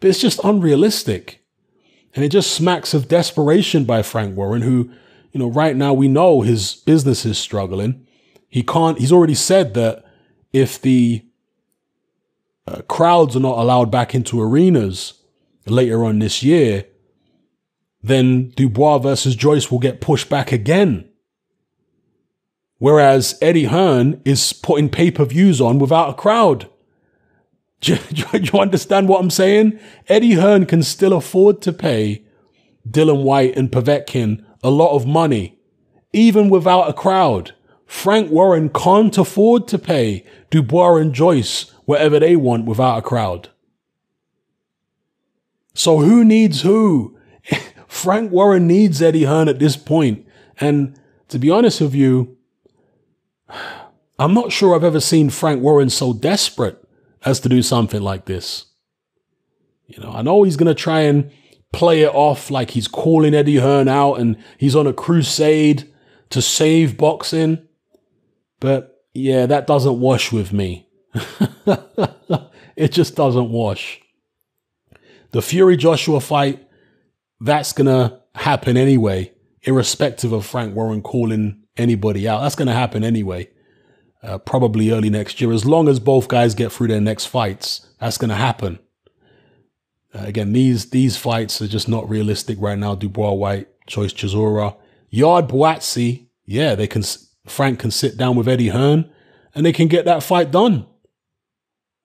but 0.00 0.10
it's 0.10 0.20
just 0.20 0.40
unrealistic. 0.44 1.44
And 2.14 2.24
it 2.24 2.28
just 2.28 2.52
smacks 2.52 2.94
of 2.94 3.08
desperation 3.08 3.84
by 3.84 4.02
Frank 4.02 4.36
Warren, 4.36 4.62
who, 4.62 4.90
you 5.32 5.40
know, 5.40 5.48
right 5.48 5.74
now 5.74 5.92
we 5.92 6.06
know 6.06 6.42
his 6.42 6.74
business 6.74 7.24
is 7.24 7.38
struggling. 7.38 8.06
He 8.48 8.62
can't, 8.62 8.98
he's 8.98 9.10
already 9.10 9.34
said 9.34 9.74
that 9.74 10.03
if 10.54 10.80
the 10.80 11.26
uh, 12.66 12.80
crowds 12.82 13.36
are 13.36 13.40
not 13.40 13.58
allowed 13.58 13.90
back 13.90 14.14
into 14.14 14.40
arenas 14.40 15.14
later 15.66 16.04
on 16.04 16.20
this 16.20 16.42
year, 16.42 16.86
then 18.02 18.50
Dubois 18.50 18.98
versus 18.98 19.34
Joyce 19.34 19.70
will 19.70 19.80
get 19.80 20.00
pushed 20.00 20.30
back 20.30 20.52
again. 20.52 21.08
Whereas 22.78 23.36
Eddie 23.42 23.64
Hearn 23.64 24.22
is 24.24 24.52
putting 24.52 24.88
pay 24.88 25.10
per 25.10 25.24
views 25.24 25.60
on 25.60 25.78
without 25.78 26.10
a 26.10 26.14
crowd. 26.14 26.70
Do, 27.80 27.98
do, 28.12 28.24
you 28.38 28.58
understand 28.58 29.08
what 29.08 29.20
I'm 29.20 29.28
saying? 29.28 29.78
Eddie 30.08 30.34
Hearn 30.34 30.64
can 30.64 30.82
still 30.82 31.12
afford 31.12 31.60
to 31.62 31.72
pay 31.72 32.24
Dillian 32.88 33.24
Whyte 33.24 33.56
and 33.58 33.70
Povetkin 33.70 34.42
a 34.62 34.70
lot 34.70 34.94
of 34.94 35.06
money, 35.06 35.58
even 36.10 36.48
without 36.48 36.88
a 36.88 36.94
crowd. 36.94 37.52
Frank 37.86 38.30
Warren 38.30 38.68
can't 38.70 39.16
afford 39.16 39.68
to 39.68 39.78
pay 39.78 40.24
Dubois 40.50 40.96
and 40.96 41.14
Joyce 41.14 41.70
whatever 41.84 42.18
they 42.18 42.36
want 42.36 42.64
without 42.64 42.98
a 42.98 43.02
crowd. 43.02 43.50
So 45.74 45.98
who 45.98 46.24
needs 46.24 46.62
who? 46.62 47.18
Frank 47.86 48.32
Warren 48.32 48.66
needs 48.66 49.02
Eddie 49.02 49.24
Hearn 49.24 49.48
at 49.48 49.58
this 49.58 49.76
point. 49.76 50.26
And 50.60 50.98
to 51.28 51.38
be 51.38 51.50
honest 51.50 51.80
with 51.80 51.94
you, 51.94 52.36
I'm 54.18 54.34
not 54.34 54.52
sure 54.52 54.74
I've 54.74 54.84
ever 54.84 55.00
seen 55.00 55.30
Frank 55.30 55.62
Warren 55.62 55.90
so 55.90 56.12
desperate 56.12 56.82
as 57.24 57.40
to 57.40 57.48
do 57.48 57.62
something 57.62 58.02
like 58.02 58.26
this. 58.26 58.66
You 59.86 60.02
know, 60.02 60.12
I 60.12 60.22
know 60.22 60.42
he's 60.42 60.56
going 60.56 60.68
to 60.68 60.74
try 60.74 61.00
and 61.00 61.30
play 61.72 62.02
it 62.02 62.14
off 62.14 62.50
like 62.50 62.70
he's 62.70 62.88
calling 62.88 63.34
Eddie 63.34 63.56
Hearn 63.56 63.88
out 63.88 64.14
and 64.14 64.36
he's 64.58 64.76
on 64.76 64.86
a 64.86 64.92
crusade 64.92 65.92
to 66.30 66.40
save 66.40 66.96
boxing. 66.96 67.66
But 68.64 69.04
yeah, 69.12 69.44
that 69.44 69.66
doesn't 69.66 70.00
wash 70.00 70.32
with 70.32 70.50
me. 70.50 70.88
it 72.76 72.92
just 72.92 73.14
doesn't 73.14 73.50
wash. 73.50 74.00
The 75.32 75.42
Fury 75.42 75.76
Joshua 75.76 76.18
fight, 76.18 76.66
that's 77.42 77.74
going 77.74 77.88
to 77.88 78.22
happen 78.34 78.78
anyway, 78.78 79.32
irrespective 79.64 80.32
of 80.32 80.46
Frank 80.46 80.74
Warren 80.74 81.02
calling 81.02 81.62
anybody 81.76 82.26
out. 82.26 82.40
That's 82.40 82.54
going 82.54 82.68
to 82.68 82.72
happen 82.72 83.04
anyway. 83.04 83.50
Uh, 84.22 84.38
probably 84.38 84.90
early 84.92 85.10
next 85.10 85.42
year. 85.42 85.52
As 85.52 85.66
long 85.66 85.86
as 85.86 86.00
both 86.00 86.28
guys 86.28 86.54
get 86.54 86.72
through 86.72 86.88
their 86.88 87.02
next 87.02 87.26
fights, 87.26 87.86
that's 88.00 88.16
going 88.16 88.30
to 88.30 88.34
happen. 88.34 88.78
Uh, 90.14 90.20
again, 90.20 90.54
these 90.54 90.88
these 90.88 91.18
fights 91.18 91.60
are 91.60 91.68
just 91.68 91.86
not 91.86 92.08
realistic 92.08 92.56
right 92.62 92.78
now. 92.78 92.94
Dubois, 92.94 93.32
Whyte, 93.32 93.68
Joyce 93.86 94.14
Chisora, 94.14 94.74
Yarde 95.10 95.48
Buatsi. 95.48 96.28
Yeah, 96.46 96.74
they 96.74 96.86
can. 96.86 97.02
Frank 97.46 97.78
can 97.78 97.90
sit 97.90 98.16
down 98.16 98.36
with 98.36 98.48
Eddie 98.48 98.68
Hearn, 98.68 99.10
and 99.54 99.64
they 99.64 99.72
can 99.72 99.88
get 99.88 100.04
that 100.04 100.22
fight 100.22 100.50
done. 100.50 100.86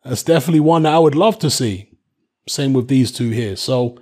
That's 0.03 0.23
definitely 0.23 0.61
one 0.61 0.83
that 0.83 0.93
I 0.93 0.99
would 0.99 1.15
love 1.15 1.39
to 1.39 1.49
see. 1.49 1.91
Same 2.47 2.73
with 2.73 2.87
these 2.87 3.11
two 3.11 3.29
here. 3.29 3.55
So, 3.55 3.97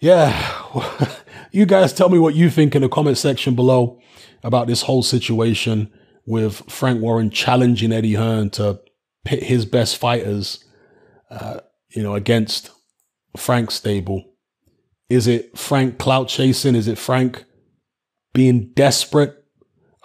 yeah, 0.00 0.52
you 1.52 1.66
guys 1.66 1.92
tell 1.92 2.08
me 2.08 2.18
what 2.18 2.34
you 2.34 2.50
think 2.50 2.74
in 2.74 2.82
the 2.82 2.88
comment 2.88 3.18
section 3.18 3.54
below 3.54 4.00
about 4.42 4.66
this 4.66 4.82
whole 4.82 5.02
situation 5.02 5.92
with 6.26 6.70
Frank 6.70 7.00
Warren 7.00 7.30
challenging 7.30 7.92
Eddie 7.92 8.14
Hearn 8.14 8.50
to 8.50 8.80
pit 9.24 9.42
his 9.42 9.64
best 9.64 9.96
fighters, 9.96 10.64
uh, 11.30 11.60
you 11.90 12.02
know, 12.02 12.14
against 12.14 12.70
Frank's 13.36 13.74
stable. 13.74 14.24
Is 15.08 15.26
it 15.26 15.56
Frank 15.58 15.98
clout 15.98 16.28
chasing? 16.28 16.74
Is 16.74 16.86
it 16.86 16.98
Frank 16.98 17.44
being 18.34 18.72
desperate? 18.74 19.37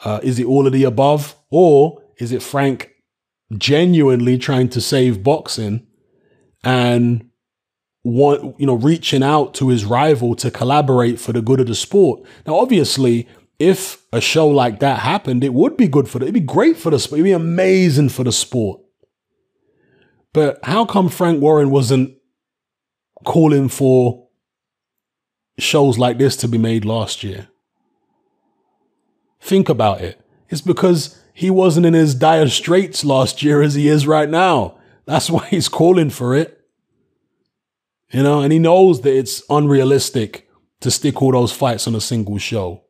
Uh, 0.04 0.20
is 0.24 0.40
it 0.40 0.46
all 0.46 0.68
of 0.68 0.74
the 0.74 0.84
above? 0.84 1.36
Or 1.50 2.02
is 2.18 2.32
it 2.32 2.44
Frank 2.44 2.92
genuinely 3.58 4.38
trying 4.38 4.70
to 4.70 4.82
save 4.82 5.24
boxing 5.24 5.86
and 6.64 7.30
want, 8.04 8.60
you 8.60 8.66
know, 8.66 8.76
reaching 8.76 9.24
out 9.24 9.54
to 9.56 9.70
his 9.70 9.86
rival 9.86 10.36
to 10.36 10.52
collaborate 10.52 11.20
for 11.20 11.32
the 11.32 11.42
good 11.42 11.60
of 11.60 11.68
the 11.68 11.76
sport? 11.76 12.22
Now, 12.46 12.56
obviously, 12.56 13.28
if 13.60 14.06
a 14.12 14.20
show 14.20 14.48
like 14.48 14.80
that 14.80 15.00
happened, 15.00 15.44
it 15.44 15.54
would 15.54 15.78
be 15.78 15.88
good 15.88 16.10
for 16.10 16.20
the, 16.20 16.26
it'd 16.26 16.34
be 16.34 16.40
great 16.42 16.76
for 16.78 16.90
the 16.90 17.00
sport. 17.00 17.20
It'd 17.20 17.26
be 17.26 17.32
amazing 17.32 18.10
for 18.10 18.24
the 18.24 18.32
sport. 18.32 18.82
But 20.34 20.60
how 20.64 20.86
come 20.86 21.10
Frank 21.10 21.42
Warren 21.42 21.70
wasn't 21.70 22.16
calling 23.24 23.70
for 23.70 24.28
shows 25.60 25.98
like 25.98 26.18
this 26.18 26.36
to 26.38 26.48
be 26.48 26.58
made 26.58 26.84
last 26.84 27.24
year? 27.24 27.48
Think 29.44 29.68
about 29.68 30.00
it. 30.00 30.22
It's 30.48 30.62
because 30.62 31.20
he 31.34 31.50
wasn't 31.50 31.86
in 31.86 31.94
as 31.94 32.16
dire 32.16 32.48
straits 32.48 33.04
last 33.04 33.44
year 33.44 33.62
as 33.62 33.74
he 33.74 33.90
is 33.90 34.08
right 34.08 34.30
now. 34.30 34.78
That's 35.06 35.30
why 35.30 35.46
he's 35.48 35.68
calling 35.68 36.12
for 36.12 36.34
it. 36.34 36.62
You 38.10 38.24
know, 38.24 38.40
and 38.40 38.54
he 38.54 38.60
knows 38.60 39.02
that 39.02 39.14
it's 39.14 39.44
unrealistic 39.50 40.50
to 40.80 40.90
stick 40.90 41.22
all 41.22 41.34
those 41.34 41.52
fights 41.52 41.88
on 41.88 41.96
a 41.96 42.00
single 42.00 42.38
show 42.38 42.86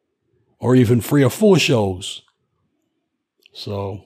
or 0.60 0.76
even 0.76 1.02
three 1.02 1.24
or 1.24 1.32
four 1.32 1.58
shows. 1.58 2.22
So, 3.52 4.06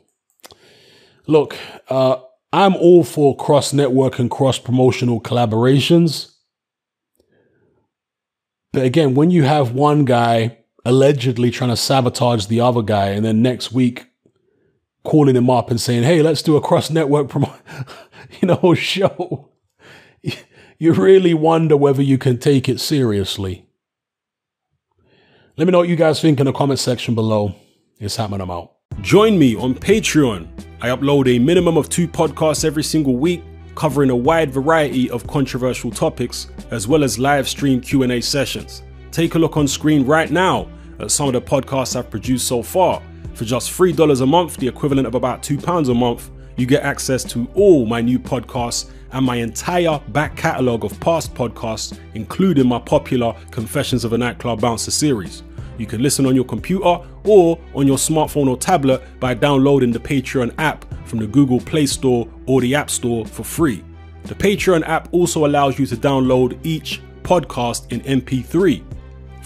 look, 1.26 1.58
uh, 1.90 2.16
I'm 2.54 2.78
all 2.78 3.04
for 3.04 3.36
cross 3.36 3.74
network 3.74 4.20
and 4.20 4.32
cross 4.32 4.58
promotional 4.58 5.20
collaborations. 5.20 6.32
But 8.72 8.86
again, 8.86 9.16
when 9.16 9.32
you 9.32 9.44
have 9.44 9.74
one 9.74 10.06
guy 10.06 10.60
allegedly 10.86 11.52
trying 11.52 11.70
to 11.70 11.78
sabotage 11.78 12.48
the 12.48 12.62
other 12.62 12.82
guy, 12.82 13.10
and 13.10 13.26
then 13.26 13.42
next 13.42 13.72
week 13.72 14.08
calling 15.04 15.36
him 15.36 15.50
up 15.50 15.70
and 15.70 15.80
saying, 15.80 16.04
"Hey, 16.04 16.22
let's 16.22 16.42
do 16.42 16.56
a 16.56 16.62
cross 16.62 16.90
network 16.90 17.28
promo," 17.28 17.54
you 18.42 18.48
know, 18.48 18.74
show, 18.76 19.50
you 20.78 20.94
really 20.94 21.34
wonder 21.34 21.76
whether 21.78 22.02
you 22.02 22.18
can 22.18 22.38
take 22.38 22.70
it 22.70 22.80
seriously. 22.80 23.68
Let 25.58 25.66
me 25.66 25.72
know 25.72 25.80
what 25.80 25.90
you 25.90 25.96
guys 25.96 26.22
think 26.22 26.40
in 26.40 26.46
the 26.46 26.54
comment 26.54 26.80
section 26.80 27.16
below. 27.16 27.56
It's 28.00 28.16
happening, 28.16 28.42
I'm 28.42 28.52
out. 28.52 28.74
Join 29.02 29.40
me 29.40 29.56
on 29.56 29.74
Patreon. 29.74 30.48
I 30.82 30.90
upload 30.90 31.28
a 31.28 31.40
minimum 31.40 31.78
of 31.78 31.90
two 31.90 32.08
podcasts 32.08 32.63
every 32.63 32.84
single 32.84 33.16
week 33.16 33.44
covering 33.74 34.12
a 34.12 34.16
wide 34.16 34.52
variety 34.52 35.10
of 35.10 35.26
controversial 35.26 35.90
topics 35.90 36.48
as 36.70 36.88
well 36.88 37.04
as 37.04 37.18
live 37.18 37.48
stream 37.48 37.82
Q&A 37.82 38.22
sessions. 38.22 38.84
Take 39.18 39.34
a 39.34 39.40
look 39.40 39.58
on 39.58 39.68
screen 39.68 40.06
right 40.06 40.30
now 40.30 40.70
at 41.00 41.10
some 41.10 41.26
of 41.26 41.34
the 41.34 41.42
podcasts 41.42 41.96
I've 41.96 42.08
produced 42.08 42.48
so 42.48 42.62
far. 42.62 43.02
For 43.34 43.46
just 43.46 43.72
$3 43.72 44.22
a 44.22 44.26
month, 44.28 44.58
the 44.58 44.68
equivalent 44.68 45.08
of 45.08 45.16
about 45.16 45.42
£2 45.42 45.90
a 45.90 45.94
month, 45.96 46.30
you 46.56 46.68
get 46.68 46.84
access 46.84 47.24
to 47.32 47.48
all 47.56 47.88
my 47.88 48.00
new 48.00 48.20
podcasts 48.20 48.92
and 49.14 49.26
my 49.26 49.38
entire 49.38 50.00
back 50.10 50.38
catalogue 50.38 50.86
of 50.86 51.00
past 51.00 51.34
podcasts, 51.34 51.98
including 52.14 52.68
my 52.68 52.78
popular 52.78 53.36
Confessions 53.50 54.06
of 54.06 54.14
a 54.14 54.20
Nightclub 54.20 54.62
Bouncer 54.62 54.92
series. 54.92 55.42
You 55.80 55.88
can 55.88 56.04
listen 56.04 56.28
on 56.28 56.36
your 56.36 56.46
computer 56.46 57.00
or 57.24 57.60
on 57.74 57.88
your 57.88 57.98
smartphone 57.98 58.48
or 58.48 58.56
tablet 58.56 59.02
by 59.20 59.34
downloading 59.34 59.92
the 59.92 60.00
Patreon 60.00 60.54
app 60.60 60.86
from 61.08 61.18
the 61.18 61.26
Google 61.26 61.60
Play 61.60 61.88
Store 61.88 62.30
or 62.46 62.62
the 62.62 62.76
App 62.76 62.92
Store 62.92 63.26
for 63.26 63.44
free. 63.44 63.84
The 64.26 64.36
Patreon 64.36 64.88
app 64.88 65.12
also 65.12 65.48
allows 65.48 65.80
you 65.80 65.88
to 65.88 65.96
download 65.96 66.64
each 66.64 67.02
podcast 67.24 67.92
in 67.92 68.02
MP3. 68.02 68.84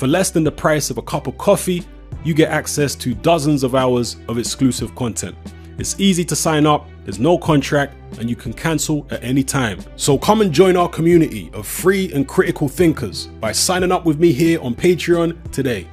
For 0.02 0.08
less 0.08 0.32
than 0.32 0.44
the 0.44 0.52
price 0.52 0.90
of 0.90 0.98
a 0.98 1.04
cup 1.04 1.28
of 1.28 1.38
coffee, 1.38 1.84
you 2.24 2.34
get 2.34 2.50
access 2.50 2.96
to 2.96 3.14
dozens 3.14 3.62
of 3.62 3.76
hours 3.76 4.18
of 4.28 4.40
exclusive 4.40 4.96
content. 4.96 5.36
It's 5.78 6.00
easy 6.00 6.26
to 6.26 6.36
sign 6.36 6.66
up, 6.66 6.88
there's 7.04 7.20
no 7.20 7.38
contract, 7.38 7.94
and 8.18 8.28
you 8.28 8.36
can 8.36 8.52
cancel 8.52 9.06
at 9.12 9.24
any 9.24 9.44
time. 9.44 9.80
So 9.98 10.18
come 10.18 10.42
and 10.42 10.52
join 10.52 10.76
our 10.76 10.90
community 10.90 11.52
of 11.54 11.68
free 11.68 12.12
and 12.14 12.28
critical 12.28 12.68
thinkers 12.68 13.28
by 13.40 13.52
signing 13.52 13.92
up 13.92 14.04
with 14.04 14.20
me 14.20 14.34
here 14.34 14.60
on 14.64 14.74
Patreon 14.74 15.52
today. 15.52 15.88